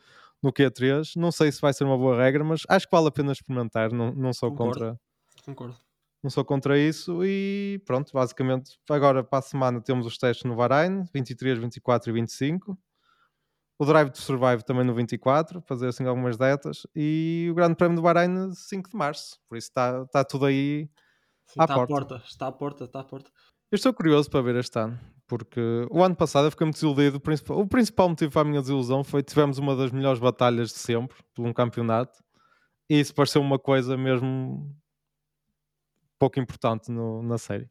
[0.42, 1.12] no Q3.
[1.16, 3.92] Não sei se vai ser uma boa regra, mas acho que vale a pena experimentar.
[3.92, 4.74] Não, não sou Concordo.
[4.74, 5.00] contra.
[5.44, 5.76] Concordo.
[6.22, 10.56] Não sou contra isso e pronto, basicamente agora para a semana temos os testes no
[10.56, 12.76] Bahrein, 23, 24 e 25.
[13.78, 16.84] O Drive to Survive também no 24, fazer assim algumas datas.
[16.96, 19.38] E o Grande Prémio do Bahrein 5 de Março.
[19.48, 20.88] Por isso está, está tudo aí
[21.46, 21.92] Sim, à, está porta.
[21.94, 22.22] à porta.
[22.26, 23.30] Está à porta, está à porta.
[23.70, 27.20] Eu estou curioso para ver este ano, porque o ano passado eu fiquei muito desiludido.
[27.50, 30.78] O principal motivo para a minha desilusão foi que tivemos uma das melhores batalhas de
[30.78, 32.16] sempre por um campeonato
[32.88, 34.74] e isso pareceu uma coisa mesmo
[36.18, 37.68] pouco importante no, na série.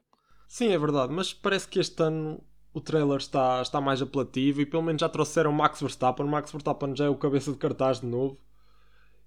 [0.47, 4.67] Sim, é verdade, mas parece que este ano o trailer está, está mais apelativo e
[4.67, 6.27] pelo menos já trouxeram Max Verstappen.
[6.27, 8.39] Max Verstappen já é o cabeça de cartaz de novo.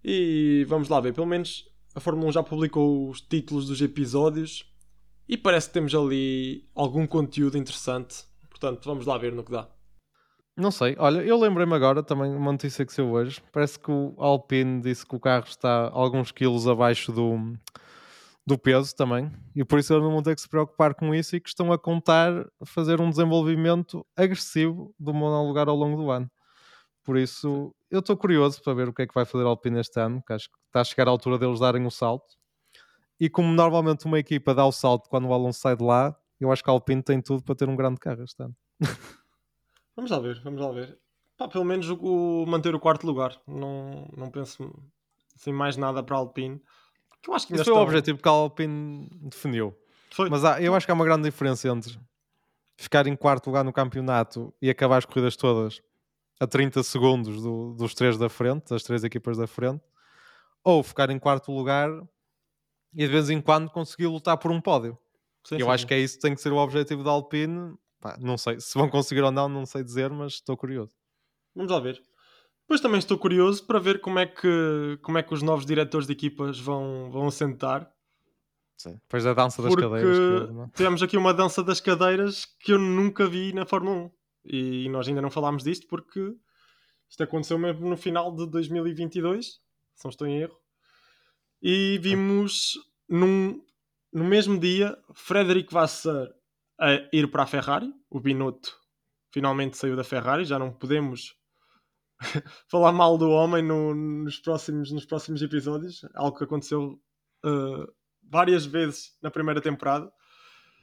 [0.04, 4.69] E vamos lá ver, pelo menos a Fórmula 1 já publicou os títulos dos episódios
[5.30, 8.24] e parece que temos ali algum conteúdo interessante.
[8.48, 9.68] Portanto, vamos lá ver no que dá.
[10.56, 13.40] Não sei, olha, eu lembrei-me agora também uma notícia que saiu hoje.
[13.52, 17.54] Parece que o Alpine disse que o carro está alguns quilos abaixo do,
[18.44, 21.36] do peso também, e por isso eles não vão ter que se preocupar com isso
[21.36, 26.28] e que estão a contar fazer um desenvolvimento agressivo do monolugar ao longo do ano.
[27.04, 29.78] Por isso, eu estou curioso para ver o que é que vai fazer a Alpine
[29.78, 32.39] este ano, que acho que está a chegar à altura deles darem o salto.
[33.20, 36.50] E como normalmente uma equipa dá o salto quando o Alonso sai de lá, eu
[36.50, 38.56] acho que a Alpine tem tudo para ter um grande carro este ano.
[39.94, 40.98] vamos lá ver, vamos lá ver.
[41.36, 43.38] Pá, pelo menos o, manter o quarto lugar.
[43.46, 44.72] Não, não penso
[45.36, 46.62] assim mais nada para a Alpine.
[47.26, 47.82] Eu acho que Isso foi estão...
[47.82, 49.76] o objetivo que a Alpine definiu.
[50.10, 50.30] Foi.
[50.30, 51.98] Mas há, eu acho que há uma grande diferença entre
[52.78, 55.82] ficar em quarto lugar no campeonato e acabar as corridas todas
[56.40, 59.84] a 30 segundos do, dos três da frente, das três equipas da frente,
[60.64, 61.90] ou ficar em quarto lugar
[62.94, 64.98] e de vez em quando conseguir lutar por um pódio.
[65.44, 65.72] Sim, eu sim.
[65.72, 67.74] acho que é isso que tem que ser o objetivo da Alpine.
[68.00, 70.92] Pá, não sei se vão conseguir ou não, não sei dizer, mas estou curioso.
[71.54, 72.00] Vamos lá ver.
[72.62, 76.06] Depois também estou curioso para ver como é que, como é que os novos diretores
[76.06, 77.90] de equipas vão, vão assentar
[78.80, 78.94] Sim.
[78.94, 80.16] Depois da dança das Porque cadeiras.
[80.16, 80.66] Que, é?
[80.74, 84.10] temos aqui uma dança das cadeiras que eu nunca vi na Fórmula 1.
[84.46, 86.34] E nós ainda não falámos disto porque
[87.06, 90.56] isto aconteceu mesmo no final de 2022, se não estou em erro.
[91.62, 93.62] E vimos num,
[94.12, 96.32] no mesmo dia Frederic Vasseur
[96.80, 97.92] a ir para a Ferrari.
[98.08, 98.76] O Binotto
[99.32, 100.44] finalmente saiu da Ferrari.
[100.44, 101.34] Já não podemos
[102.70, 106.00] falar mal do homem no, nos, próximos, nos próximos episódios.
[106.14, 107.00] Algo que aconteceu
[107.44, 107.92] uh,
[108.22, 110.10] várias vezes na primeira temporada.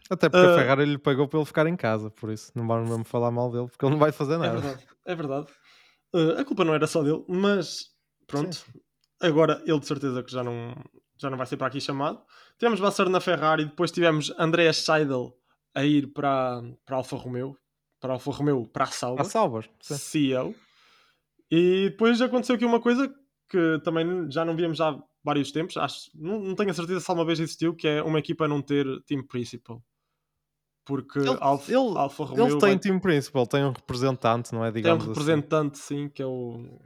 [0.09, 2.51] Até porque uh, a ah, Ferrari lhe pagou para ele ficar em casa, por isso
[2.55, 4.57] não vamos mesmo falar mal dele, porque ele não vai fazer é nada.
[4.57, 5.47] É verdade, é verdade.
[6.15, 7.89] Uh, a culpa não era só dele, mas
[8.25, 8.55] pronto.
[8.55, 8.79] Sim.
[9.19, 10.75] Agora ele de certeza que já não,
[11.17, 12.21] já não vai ser para aqui chamado.
[12.57, 15.35] Tivemos Vassar na Ferrari, depois tivemos Andreas Seidel
[15.73, 17.57] a ir para, para Alfa Romeo,
[17.99, 20.55] para Alfa Romeo, para a Sauber, a Sauber CEO.
[21.49, 23.13] E depois aconteceu aqui uma coisa
[23.49, 25.77] que também já não víamos há vários tempos.
[25.77, 28.61] Acho, não, não tenho a certeza se alguma vez existiu, que é uma equipa não
[28.61, 29.81] ter team principal.
[30.85, 32.45] Porque ele, Alfa, ele, Alfa Romeo.
[32.45, 32.79] Ele tem vai...
[32.79, 34.71] team principal, tem um representante, não é?
[34.71, 35.19] Digamos tem um assim.
[35.19, 36.03] representante, assim.
[36.03, 36.79] sim, que é o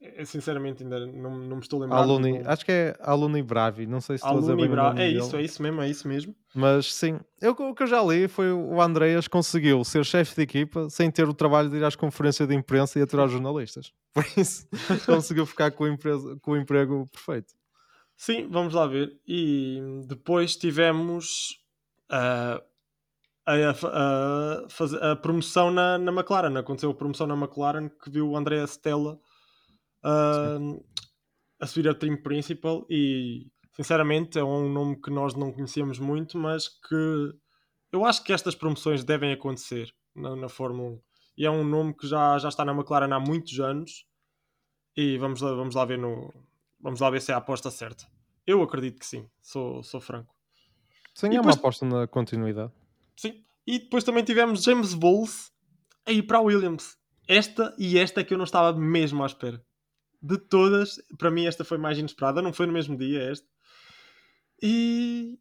[0.00, 1.98] eu, sinceramente ainda não, não me estou a lembrar.
[1.98, 4.94] Aluni, Acho que é Aluni Bravi, não sei se estou a dizer Bra...
[4.96, 6.34] É isso, é isso mesmo, é isso mesmo.
[6.54, 10.42] Mas sim, eu, o que eu já li foi o Andreas conseguiu ser chefe de
[10.42, 13.92] equipa sem ter o trabalho de ir às conferências de imprensa e aturar jornalistas.
[14.14, 14.66] Por isso,
[15.04, 17.52] conseguiu ficar com o, empresa, com o emprego perfeito.
[18.16, 19.18] Sim, vamos lá ver.
[19.26, 21.58] E depois tivemos
[22.10, 22.62] uh,
[23.46, 26.58] a, a, a, a, promoção na, na McLaren.
[26.58, 29.18] Aconteceu a promoção na McLaren que viu o André Stella
[30.04, 30.84] uh,
[31.60, 36.38] a subir a Team Principal e sinceramente é um nome que nós não conhecíamos muito,
[36.38, 37.34] mas que
[37.92, 41.00] eu acho que estas promoções devem acontecer na, na Fórmula 1.
[41.38, 44.06] E é um nome que já, já está na McLaren há muitos anos
[44.96, 46.32] e vamos lá, vamos lá ver no
[46.80, 48.06] vamos lá ver se é a aposta certa.
[48.46, 50.34] Eu acredito que sim, sou, sou franco.
[51.14, 52.72] Sim, e é depois, uma aposta na continuidade.
[53.16, 55.52] Sim, e depois também tivemos James Bowles
[56.06, 56.96] a ir para a Williams.
[57.28, 59.62] Esta e esta é que eu não estava mesmo à espera
[60.22, 63.46] de todas, para mim esta foi mais inesperada, não foi no mesmo dia esta.
[64.62, 65.38] E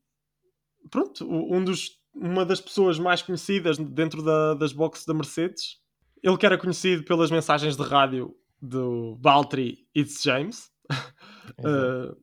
[0.89, 5.77] pronto, um dos, uma das pessoas mais conhecidas dentro da, das boxes da Mercedes,
[6.23, 10.71] ele que era conhecido pelas mensagens de rádio do Valtteri e de James,
[11.59, 12.15] uh,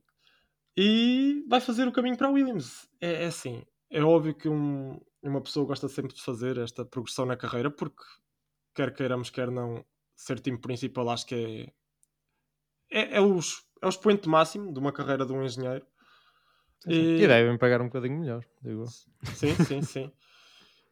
[0.75, 2.87] e vai fazer o caminho para a Williams.
[3.01, 7.25] É, é assim, é óbvio que um, uma pessoa gosta sempre de fazer esta progressão
[7.25, 8.03] na carreira, porque
[8.75, 9.83] quer queiramos, quer não,
[10.15, 11.73] ser time principal acho que é
[12.91, 15.85] é, é, os, é o expoente máximo de uma carreira de um engenheiro.
[16.79, 16.91] Sim.
[16.91, 17.23] E...
[17.23, 17.27] e...
[17.27, 18.85] devem pagar um bocadinho melhor, digo.
[19.35, 20.11] Sim, sim, sim.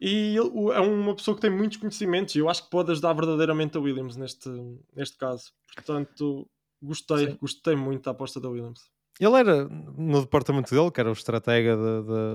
[0.00, 3.14] E ele é uma pessoa que tem muitos conhecimentos e eu acho que pode ajudar
[3.14, 4.48] verdadeiramente a Williams neste,
[4.94, 5.52] neste caso.
[5.74, 6.46] Portanto,
[6.82, 7.38] gostei, sim.
[7.40, 8.90] gostei muito da aposta da Williams.
[9.18, 11.74] Ele era, no departamento dele, que era o estratega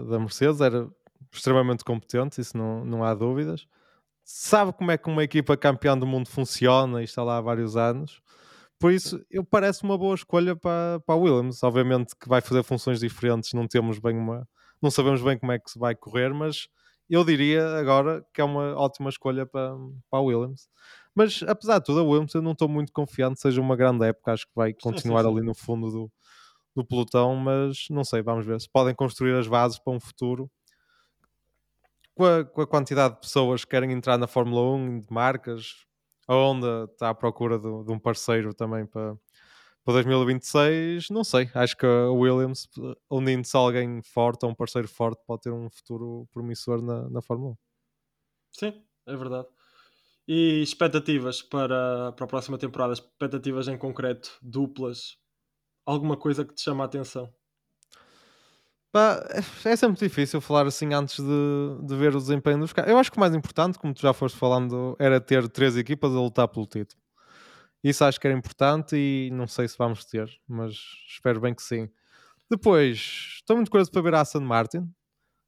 [0.10, 0.90] da Mercedes, era
[1.32, 3.68] extremamente competente, isso não, não há dúvidas.
[4.24, 7.78] Sabe como é que uma equipa campeã do mundo funciona e está lá há vários
[7.78, 8.22] anos.
[8.82, 11.62] Por isso, eu parece uma boa escolha para, para a Williams.
[11.62, 14.48] Obviamente que vai fazer funções diferentes, não temos bem uma.
[14.82, 16.68] Não sabemos bem como é que se vai correr, mas
[17.08, 19.76] eu diria agora que é uma ótima escolha para,
[20.10, 20.68] para a Williams.
[21.14, 24.34] Mas apesar de tudo, a Williams eu não estou muito confiante seja uma grande época.
[24.34, 25.38] Acho que vai continuar sim, sim, sim.
[25.38, 26.12] ali no fundo do,
[26.76, 30.50] do pelotão, mas não sei, vamos ver se podem construir as bases para um futuro.
[32.16, 35.86] Com a, com a quantidade de pessoas que querem entrar na Fórmula 1, de marcas,
[36.32, 39.16] a Honda está à procura de, de um parceiro também para,
[39.84, 41.50] para 2026, não sei.
[41.54, 42.70] Acho que a Williams,
[43.10, 47.22] unindo-se a alguém forte, a um parceiro forte, pode ter um futuro promissor na, na
[47.22, 47.58] Fórmula 1.
[48.52, 49.48] Sim, é verdade.
[50.28, 52.94] E expectativas para, para a próxima temporada?
[52.94, 55.18] Expectativas em concreto, duplas?
[55.86, 57.34] Alguma coisa que te chama a atenção?
[58.92, 59.26] Pá,
[59.64, 62.92] é sempre difícil falar assim antes de, de ver o desempenho dos caras.
[62.92, 66.12] Eu acho que o mais importante, como tu já foste falando, era ter três equipas
[66.12, 67.02] a lutar pelo título.
[67.84, 70.76] Isso acho que era importante e não sei se vamos ter, mas
[71.10, 71.90] espero bem que sim.
[72.50, 74.90] Depois, estou muito curioso para ver a Aston Martin,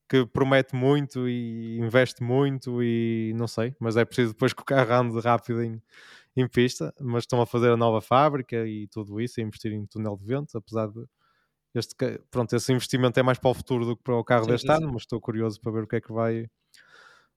[0.09, 4.65] que promete muito e investe muito e não sei, mas é preciso depois que o
[4.65, 5.81] carro ande rápido em,
[6.35, 9.85] em pista, mas estão a fazer a nova fábrica e tudo isso, a investir em
[9.85, 11.05] túnel de vento, apesar de
[11.75, 11.95] este,
[12.31, 14.71] pronto, esse investimento é mais para o futuro do que para o carro sim, deste
[14.71, 16.47] sim, ano, mas estou curioso para ver o que é que vai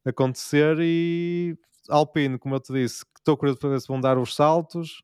[0.04, 1.56] acontecer e
[1.88, 5.02] Alpine, como eu te disse, estou curioso para ver se vão dar os saltos.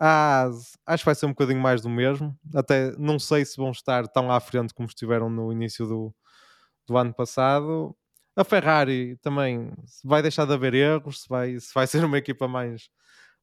[0.00, 0.48] Ah,
[0.86, 2.36] acho que vai ser um bocadinho mais do mesmo.
[2.54, 6.14] Até não sei se vão estar tão à frente como estiveram no início do,
[6.86, 7.96] do ano passado.
[8.36, 9.72] A Ferrari também
[10.04, 12.90] vai deixar de haver erros, se vai, se vai ser uma equipa mais,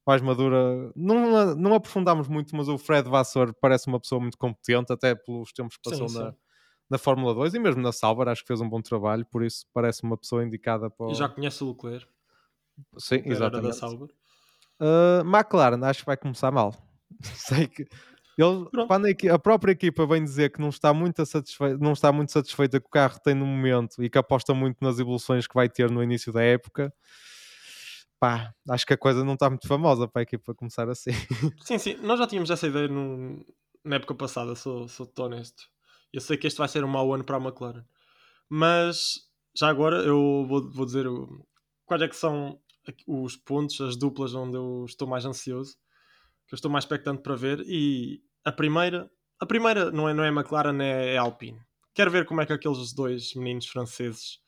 [0.06, 0.92] mais madura.
[0.94, 5.52] Não, não aprofundamos muito, mas o Fred Vassor parece uma pessoa muito competente, até pelos
[5.52, 6.22] tempos que passou sim, sim.
[6.22, 6.34] Na,
[6.90, 9.66] na Fórmula 2 e mesmo na Sauber, acho que fez um bom trabalho, por isso
[9.72, 11.06] parece uma pessoa indicada para.
[11.06, 11.14] O...
[11.14, 12.06] Já conhece o Leclerc.
[12.98, 13.68] Sim, exatamente.
[13.68, 14.08] Da Sauber.
[14.80, 16.74] Uh, McLaren, acho que vai começar mal.
[17.22, 17.86] Sei que
[18.38, 22.10] ele, quando a, a, própria equipa vem dizer que não está, muito satisfeita, não está
[22.10, 25.46] muito satisfeita com o carro que tem no momento e que aposta muito nas evoluções
[25.46, 26.92] que vai ter no início da época,
[28.22, 31.10] pá, acho que a coisa não está muito famosa para a equipa começar assim.
[31.66, 32.88] Sim, sim, nós já tínhamos essa ideia
[33.84, 35.64] na época passada, sou, sou honesto.
[36.12, 37.84] Eu sei que este vai ser um mau ano para a McLaren,
[38.48, 41.04] mas já agora eu vou, vou dizer
[41.84, 42.60] quais é que são
[43.08, 45.76] os pontos, as duplas onde eu estou mais ansioso
[46.46, 47.64] que eu estou mais expectante para ver.
[47.66, 49.10] E a primeira,
[49.40, 51.58] a primeira não é, não é McLaren, é, é Alpine.
[51.92, 54.38] Quero ver como é que aqueles dois meninos franceses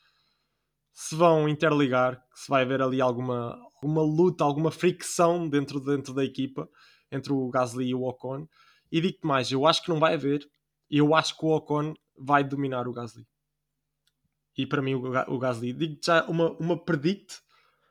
[0.95, 6.25] se vão interligar, se vai haver ali alguma, alguma luta, alguma fricção dentro, dentro da
[6.25, 6.69] equipa
[7.11, 8.47] entre o Gasly e o Ocon.
[8.93, 10.49] E digo-te mais, eu acho que não vai haver.
[10.89, 13.27] Eu acho que o Ocon vai dominar o Gasly.
[14.57, 17.41] E para mim, o, o Gasly, digo-te já uma, uma predict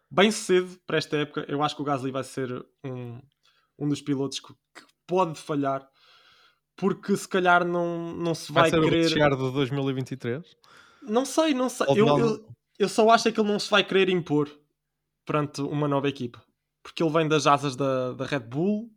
[0.09, 1.45] bem cedo para esta época.
[1.49, 3.19] Eu acho que o Gasly vai ser um,
[3.77, 5.85] um dos pilotos que, que pode falhar
[6.77, 9.05] porque se calhar não, não se vai, vai ser querer.
[9.05, 10.57] O Ricciardo de 2023?
[11.03, 11.87] Não sei, não sei.
[11.89, 12.47] Eu, eu,
[12.79, 14.49] eu, só acho que ele não se vai querer impor
[15.25, 16.43] perante uma nova equipa
[16.83, 18.91] porque ele vem das asas da, da Red Bull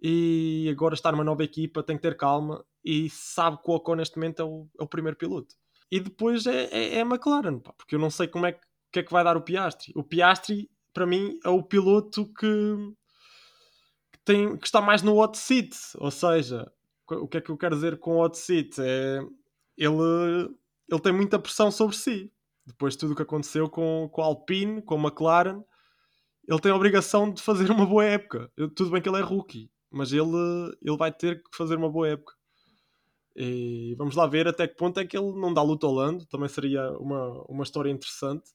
[0.00, 3.96] e agora está numa nova equipa, tem que ter calma e sabe que o Ocon
[3.96, 5.54] neste momento é o, é o primeiro piloto.
[5.90, 8.60] E depois é, é, é a McLaren, pá, porque eu não sei como é que,
[8.92, 9.92] que é que vai dar o Piastri.
[9.96, 12.92] O Piastri, para mim, é o piloto que
[14.24, 15.74] tem, que está mais no hot seat.
[15.96, 16.70] Ou seja,
[17.10, 18.78] o que é que eu quero dizer com hot seat?
[18.78, 19.20] É,
[19.76, 20.54] ele,
[20.90, 22.30] ele tem muita pressão sobre si.
[22.66, 25.62] Depois de tudo o que aconteceu com, com a Alpine, com a McLaren,
[26.48, 28.50] ele tem a obrigação de fazer uma boa época.
[28.56, 30.26] Eu, tudo bem que ele é rookie, mas ele,
[30.82, 32.34] ele vai ter que fazer uma boa época.
[33.36, 36.24] E vamos lá ver até que ponto é que ele não dá luta ao Lando.
[36.26, 38.50] Também seria uma, uma história interessante.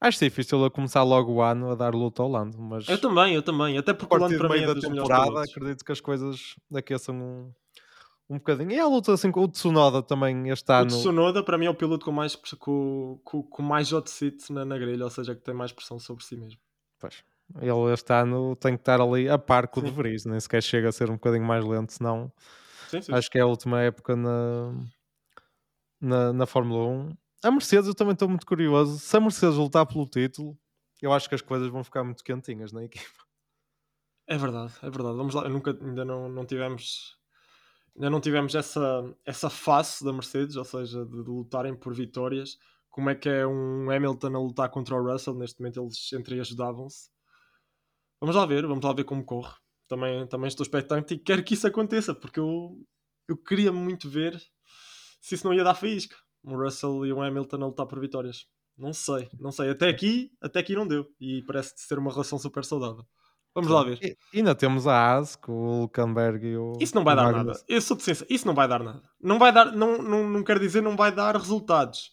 [0.00, 2.88] Acho difícil a começar logo o ano a dar luta ao Lando, mas...
[2.88, 3.78] Eu também, eu também.
[3.78, 7.54] Até porque o Lando para mim é da temporada, acredito que as coisas aqueçam
[8.28, 8.70] um, bocadinho.
[8.70, 10.86] E a luta assim com o Tsunoda também este ano.
[10.86, 14.52] O Tsunoda para mim é o piloto com mais, com, com, com mais hot seat
[14.52, 16.60] na, na grelha, ou seja, que tem mais pressão sobre si mesmo.
[16.98, 17.22] Pois.
[17.60, 20.62] Ele este ano tem que estar ali a par com o De Vries, nem sequer
[20.62, 22.32] chega a ser um bocadinho mais lento, senão
[22.88, 23.12] sim, sim.
[23.12, 24.72] acho que é a última época na,
[26.00, 28.98] na, na Fórmula 1 a Mercedes, eu também estou muito curioso.
[28.98, 30.58] Se a Mercedes lutar pelo título,
[31.02, 33.22] eu acho que as coisas vão ficar muito quentinhas na equipa.
[34.26, 35.18] É verdade, é verdade.
[35.18, 37.18] Vamos lá, nunca, ainda não, não tivemos
[37.96, 42.58] ainda não tivemos essa, essa face da Mercedes, ou seja, de, de, lutarem por vitórias.
[42.90, 45.34] Como é que é um Hamilton a lutar contra o Russell?
[45.34, 47.10] Neste momento eles entre ajudavam-se.
[48.20, 49.54] Vamos lá ver, vamos lá ver como corre.
[49.88, 52.78] Também, também estou expectante e quero que isso aconteça, porque eu,
[53.28, 54.40] eu queria muito ver
[55.20, 58.46] se isso não ia dar faísca um Russell e um Hamilton a lutar por vitórias.
[58.76, 59.70] Não sei, não sei.
[59.70, 61.06] Até aqui, até aqui não deu.
[61.18, 63.06] E parece ser uma relação super saudável.
[63.54, 63.98] Vamos lá ver.
[64.02, 66.72] E, ainda temos a AS com o Hulkenberg e o.
[66.80, 67.52] Isso não vai dar nada.
[67.68, 68.26] Eu sou de ciência.
[68.28, 69.02] Isso não vai dar nada.
[69.22, 72.12] Não vai dar, não, não, não quero dizer não vai dar resultados.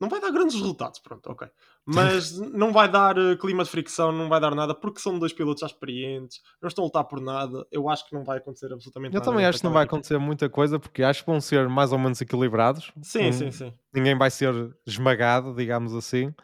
[0.00, 1.46] Não vai dar grandes resultados, pronto, ok.
[1.86, 5.32] Mas não vai dar uh, clima de fricção, não vai dar nada, porque são dois
[5.32, 7.64] pilotos já experientes, não estão a lutar por nada.
[7.70, 9.30] Eu acho que não vai acontecer absolutamente Eu nada.
[9.30, 11.92] Eu também acho que não vai acontecer muita coisa, porque acho que vão ser mais
[11.92, 12.90] ou menos equilibrados.
[13.00, 13.72] Sim, um, sim, sim.
[13.94, 16.34] Ninguém vai ser esmagado, digamos assim.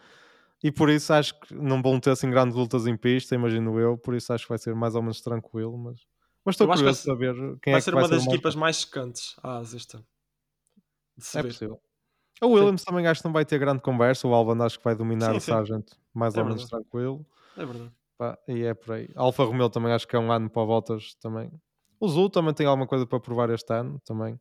[0.62, 3.96] E por isso acho que não vão ter assim grandes lutas em pista, imagino eu.
[3.96, 5.78] Por isso acho que vai ser mais ou menos tranquilo.
[5.78, 6.00] Mas,
[6.44, 8.54] mas estou curioso de saber quem vai é que ser vai uma ser das equipas
[8.56, 10.06] mais secantes à AS este ano.
[11.34, 11.80] É possível.
[12.40, 12.86] O Williams Sim.
[12.86, 14.26] também acho que não vai ter grande conversa.
[14.26, 17.26] O Alban acho que vai dominar sim, o Sargent mais é ou menos tranquilo.
[17.56, 17.92] É verdade.
[18.16, 19.08] Pá, e é por aí.
[19.14, 21.50] Alfa Romeo também acho que é um ano para voltas também.
[22.00, 24.40] O Zul também tem alguma coisa para provar este ano também.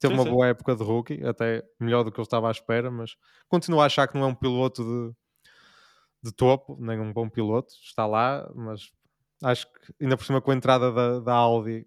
[0.00, 3.16] Teve uma boa época de rookie, até melhor do que eu estava à espera, mas
[3.48, 5.16] continuo a achar que não é um piloto de,
[6.22, 7.72] de topo, nem um bom piloto.
[7.82, 8.90] Está lá, mas
[9.42, 11.86] Acho que ainda por cima com a entrada da, da Audi,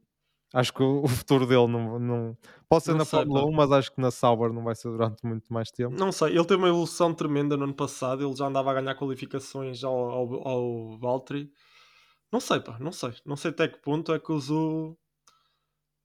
[0.54, 2.38] acho que o, o futuro dele não, não
[2.70, 3.48] pode ser Não na sei, Fórmula pá.
[3.48, 5.94] 1, mas acho que na Sauber não vai ser durante muito mais tempo.
[5.94, 8.26] Não sei, ele teve uma evolução tremenda no ano passado.
[8.26, 11.52] Ele já andava a ganhar qualificações ao, ao, ao Valtteri.
[12.32, 13.14] Não sei, pá, não sei.
[13.26, 14.98] Não sei até que ponto é que o Zu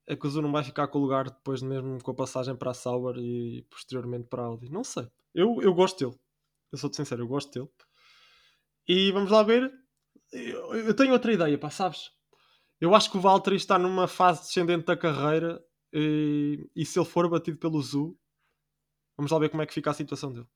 [0.08, 2.56] é que o Zu não vai ficar com o lugar depois mesmo com a passagem
[2.56, 4.68] para a Sauber e posteriormente para a Audi.
[4.68, 5.08] Não sei.
[5.32, 6.18] Eu, eu gosto dele.
[6.72, 7.70] Eu sou-te sincero, eu gosto dele.
[8.88, 9.72] E vamos lá ver.
[10.32, 12.10] Eu, tenho outra ideia, pá, sabes?
[12.80, 15.62] Eu acho que o Valtteri está numa fase descendente da carreira
[15.92, 18.18] e, e se ele for batido pelo Zu,
[19.16, 20.46] vamos lá ver como é que fica a situação dele.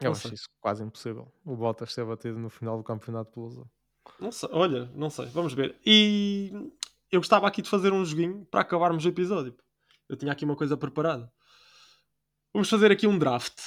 [0.00, 0.34] Eu Não acho sei.
[0.34, 1.32] isso quase impossível.
[1.44, 3.70] O Bottas ser batido no final do campeonato pelo Zul.
[4.18, 5.78] Não sei, olha, não sei, vamos ver.
[5.86, 6.50] E
[7.10, 9.54] eu gostava aqui de fazer um joguinho para acabarmos o episódio.
[10.08, 11.32] Eu tinha aqui uma coisa preparada.
[12.52, 13.60] Vamos fazer aqui um draft.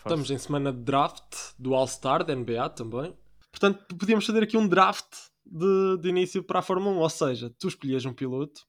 [0.00, 3.16] Estamos em semana de draft do All-Star da NBA também.
[3.50, 6.98] Portanto, podíamos fazer aqui um draft de, de início para a Fórmula 1.
[6.98, 8.66] Ou seja, tu escolhias um piloto,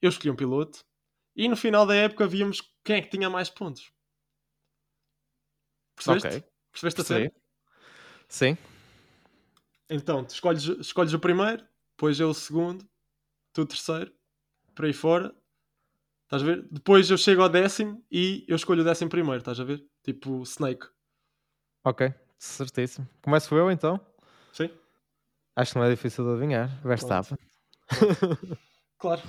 [0.00, 0.84] eu escolhi um piloto,
[1.36, 3.92] e no final da época víamos quem é que tinha mais pontos.
[5.94, 6.28] Percebeste?
[6.28, 6.44] Ok.
[6.72, 7.08] Percebeste a Sim.
[7.08, 7.32] sério?
[8.28, 8.58] Sim.
[9.90, 12.88] Então, tu escolhes, escolhes o primeiro, depois eu o segundo,
[13.52, 14.10] tu o terceiro,
[14.74, 15.36] por aí fora.
[16.24, 16.66] Estás a ver?
[16.70, 19.86] Depois eu chego ao décimo e eu escolho o décimo primeiro, estás a ver?
[20.02, 20.86] Tipo Snake.
[21.84, 22.12] Ok.
[22.38, 23.08] Certíssimo.
[23.20, 24.00] Começo eu então.
[24.52, 24.70] Sim?
[25.54, 26.68] Acho que não é difícil de adivinhar.
[26.82, 27.38] Verstappen.
[28.98, 29.22] Claro.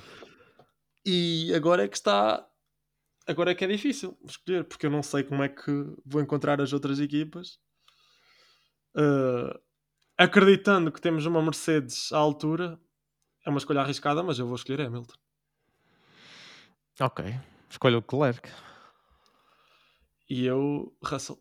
[1.06, 2.48] E agora é que está.
[3.28, 5.72] Agora é que é difícil escolher, porque eu não sei como é que
[6.06, 7.60] vou encontrar as outras equipas.
[8.96, 9.60] Uh,
[10.18, 12.80] acreditando que temos uma Mercedes à altura,
[13.46, 15.16] é uma escolha arriscada, mas eu vou escolher Hamilton.
[17.00, 17.26] Ok.
[17.70, 18.50] Escolho o Clerc.
[20.34, 21.38] E eu, Russell.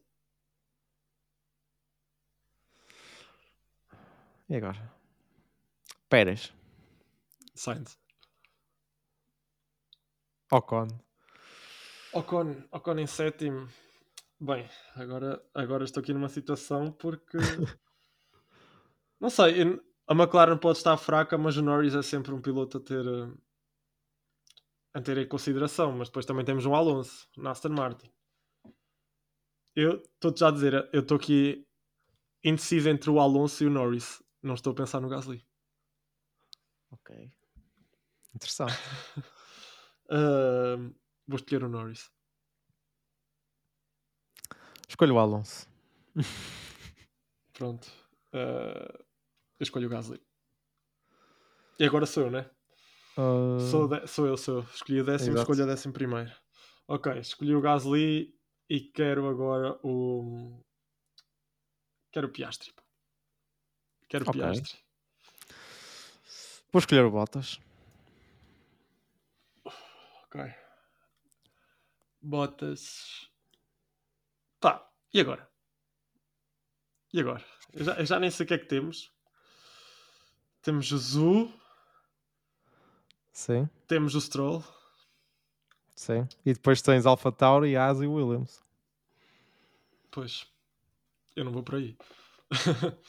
[4.50, 4.92] E agora?
[6.10, 6.52] Pérez.
[7.54, 7.98] Sainz.
[10.52, 10.88] Ocon.
[12.12, 13.66] Ocon, Ocon em sétimo.
[14.38, 17.38] Bem, agora, agora estou aqui numa situação porque.
[19.18, 22.76] não sei, eu- a McLaren pode estar fraca, mas o Norris é sempre um piloto
[22.76, 23.32] a ter, eh,
[24.92, 25.92] a ter em consideração.
[25.92, 28.12] Mas depois também temos um Alonso na Aston Martin.
[29.74, 31.66] Eu estou-te já a dizer, eu estou aqui
[32.44, 34.22] indeciso entre o Alonso e o Norris.
[34.42, 35.44] Não estou a pensar no Gasly.
[36.90, 37.30] Ok.
[38.34, 38.72] Interessante.
[40.14, 40.76] Ah,
[41.26, 42.10] vou escolher o Norris.
[44.86, 45.66] Escolho o Alonso.
[47.54, 47.88] Pronto.
[48.30, 48.92] Ah,
[49.58, 50.20] eu escolho o Gasly.
[51.78, 52.50] E agora sou eu, né?
[53.16, 54.62] Uh, Sou, de- sou eu, sou eu.
[54.64, 55.50] Escolhi o décimo, Exato.
[55.50, 56.30] escolho o décimo primeiro.
[56.88, 58.34] Ok, escolhi o Gasly
[58.72, 60.64] e quero agora o.
[62.10, 62.72] Quero o Piastri.
[64.08, 64.40] Quero o Ok.
[64.40, 64.78] Piastri.
[66.72, 67.60] Vou escolher o Bottas.
[70.24, 70.40] Ok.
[72.22, 73.30] Bottas.
[74.58, 75.46] Tá, e agora?
[77.12, 77.44] E agora?
[77.74, 79.12] Eu já, eu já nem sei o que é que temos.
[80.62, 81.52] Temos o Zu,
[83.32, 83.68] Sim.
[83.86, 84.64] temos o Stroll.
[85.94, 86.26] Sim.
[86.46, 88.61] E depois tens Alpha Tauri, Haas e Williams.
[90.12, 90.46] Pois,
[91.34, 91.96] eu não vou por aí.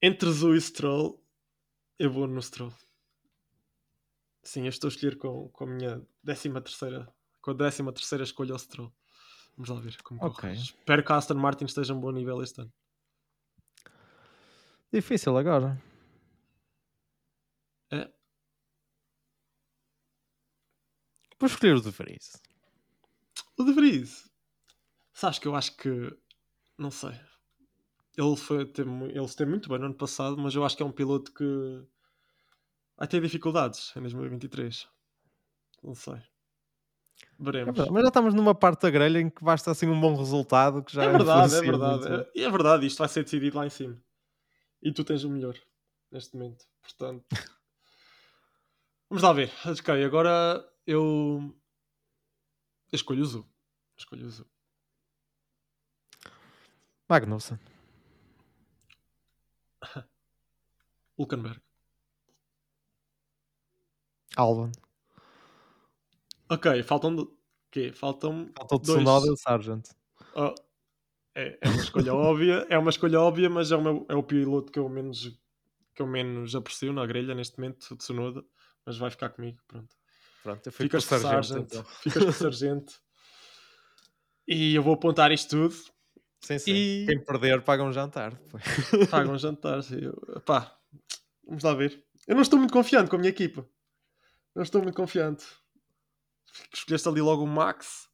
[0.00, 1.20] Entre Zu e Stroll,
[1.98, 2.72] eu vou no Stroll.
[4.42, 7.12] Sim, eu estou a escolher com, com a minha décima terceira,
[7.42, 8.94] com a décima terceira escolha ao Stroll.
[9.56, 10.40] Vamos lá ver como Ok.
[10.42, 10.54] corre.
[10.54, 12.72] Espero que a Aston Martin esteja a um bom nível este ano.
[14.92, 15.82] Difícil agora.
[17.90, 18.12] É,
[21.40, 22.40] Vou escolher o De Vries.
[23.58, 24.30] o De Vries.
[25.14, 26.14] Sabes que eu acho que,
[26.76, 27.12] não sei,
[28.18, 30.86] ele, foi, teve, ele esteve muito bem no ano passado, mas eu acho que é
[30.86, 31.86] um piloto que
[32.96, 34.88] vai ter dificuldades em 2023.
[35.82, 36.14] Não sei.
[36.14, 36.22] É
[37.38, 37.76] Veremos.
[37.76, 40.82] verdade, Mas já estamos numa parte da grelha em que basta assim um bom resultado
[40.82, 42.08] que já É verdade, é verdade.
[42.10, 42.30] muito.
[42.36, 43.96] É, é verdade, isto vai ser decidido lá em cima.
[44.82, 45.56] E tu tens o melhor
[46.10, 46.64] neste momento.
[46.82, 47.24] Portanto,
[49.08, 49.52] vamos lá ver.
[49.64, 51.54] Ok, agora eu,
[52.90, 53.48] eu escolho o Zu.
[53.96, 54.53] Escolho o Zu.
[57.08, 57.58] Magnussen.
[61.18, 61.60] Hulkenberg.
[64.36, 64.72] Albon.
[66.50, 67.14] Ok, faltam.
[67.14, 67.38] do-
[67.70, 67.92] quê?
[67.92, 68.50] Faltam.
[68.56, 68.98] Faltou Dois.
[68.98, 69.88] Tsunoda e o Sargent.
[70.34, 70.54] Oh,
[71.34, 74.22] é, é uma escolha óbvia, é uma escolha óbvia, mas é o, meu- é o
[74.22, 75.38] piloto que eu menos
[75.94, 78.44] que eu menos aprecio na grelha neste momento, o Tsunoda,
[78.84, 79.94] mas vai ficar comigo, pronto.
[80.42, 81.44] Pronto, eu Ficas com o o Sargent.
[81.46, 81.84] Sargent, então.
[81.84, 82.94] ficas com o Sargento.
[84.46, 85.74] E eu vou apontar isto tudo.
[86.44, 86.72] Sim, sim.
[86.72, 88.62] E- Quem perder paga um jantar depois.
[89.10, 89.82] Paga um jantar.
[89.82, 90.00] sim.
[90.44, 90.76] Pá,
[91.46, 92.02] Vamos lá ver.
[92.26, 93.66] Eu não estou muito confiante com a minha equipa.
[94.54, 95.44] Não estou muito confiante.
[96.72, 98.08] Escolheste ali logo o Max.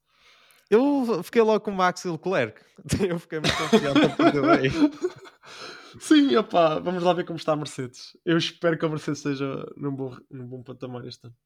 [0.68, 2.60] Eu fiquei logo com o Max e o Leclerc.
[3.08, 5.20] Eu fiquei muito confiante a.
[6.00, 8.16] Sim, opá, vamos lá ver como está a Mercedes.
[8.24, 11.36] Eu espero que a Mercedes esteja num bom, num bom patamar este ano.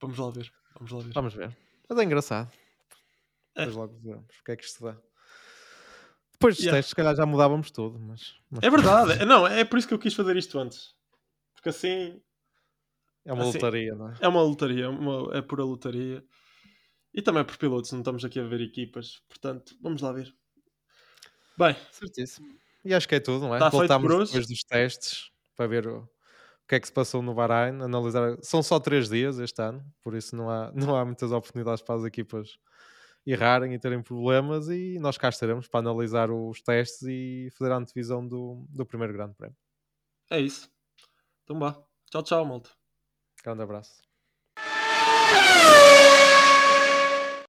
[0.00, 0.52] Vamos lá ver.
[0.74, 1.12] Vamos lá ver.
[1.12, 1.56] Vamos ver.
[1.88, 2.52] Mas é engraçado.
[3.56, 3.60] É.
[3.66, 4.96] Depois logo veremos o que é que isto dá.
[6.36, 6.76] Depois dos yeah.
[6.76, 7.98] testes, se calhar já mudávamos tudo.
[7.98, 8.62] Mas, mas...
[8.62, 9.24] É verdade.
[9.24, 10.94] não, é por isso que eu quis fazer isto antes.
[11.54, 12.20] Porque assim.
[13.24, 14.14] É uma assim, lotaria, não é?
[14.20, 16.22] É uma lotaria, é, uma, é pura lotaria.
[17.12, 19.22] E também por pilotos, não estamos aqui a ver equipas.
[19.28, 20.32] Portanto, vamos lá ver.
[21.58, 21.74] Bem.
[21.90, 22.46] Certíssimo.
[22.84, 23.56] E acho que é tudo, não é?
[23.56, 26.08] Está Voltámos depois dos testes para ver o, o,
[26.68, 28.36] que é que se passou no Bahrein, analisar.
[28.42, 31.94] São só três dias este ano, por isso não há, não há muitas oportunidades para
[31.96, 32.58] as equipas
[33.26, 34.68] errarem e terem problemas.
[34.68, 39.12] E nós cá estaremos para analisar os testes e fazer a antevisão do, do primeiro
[39.12, 39.56] Grande Prémio.
[40.30, 40.70] É isso.
[41.44, 41.76] Então vá.
[42.10, 42.70] Tchau, tchau, malta.
[43.42, 44.02] Grande abraço.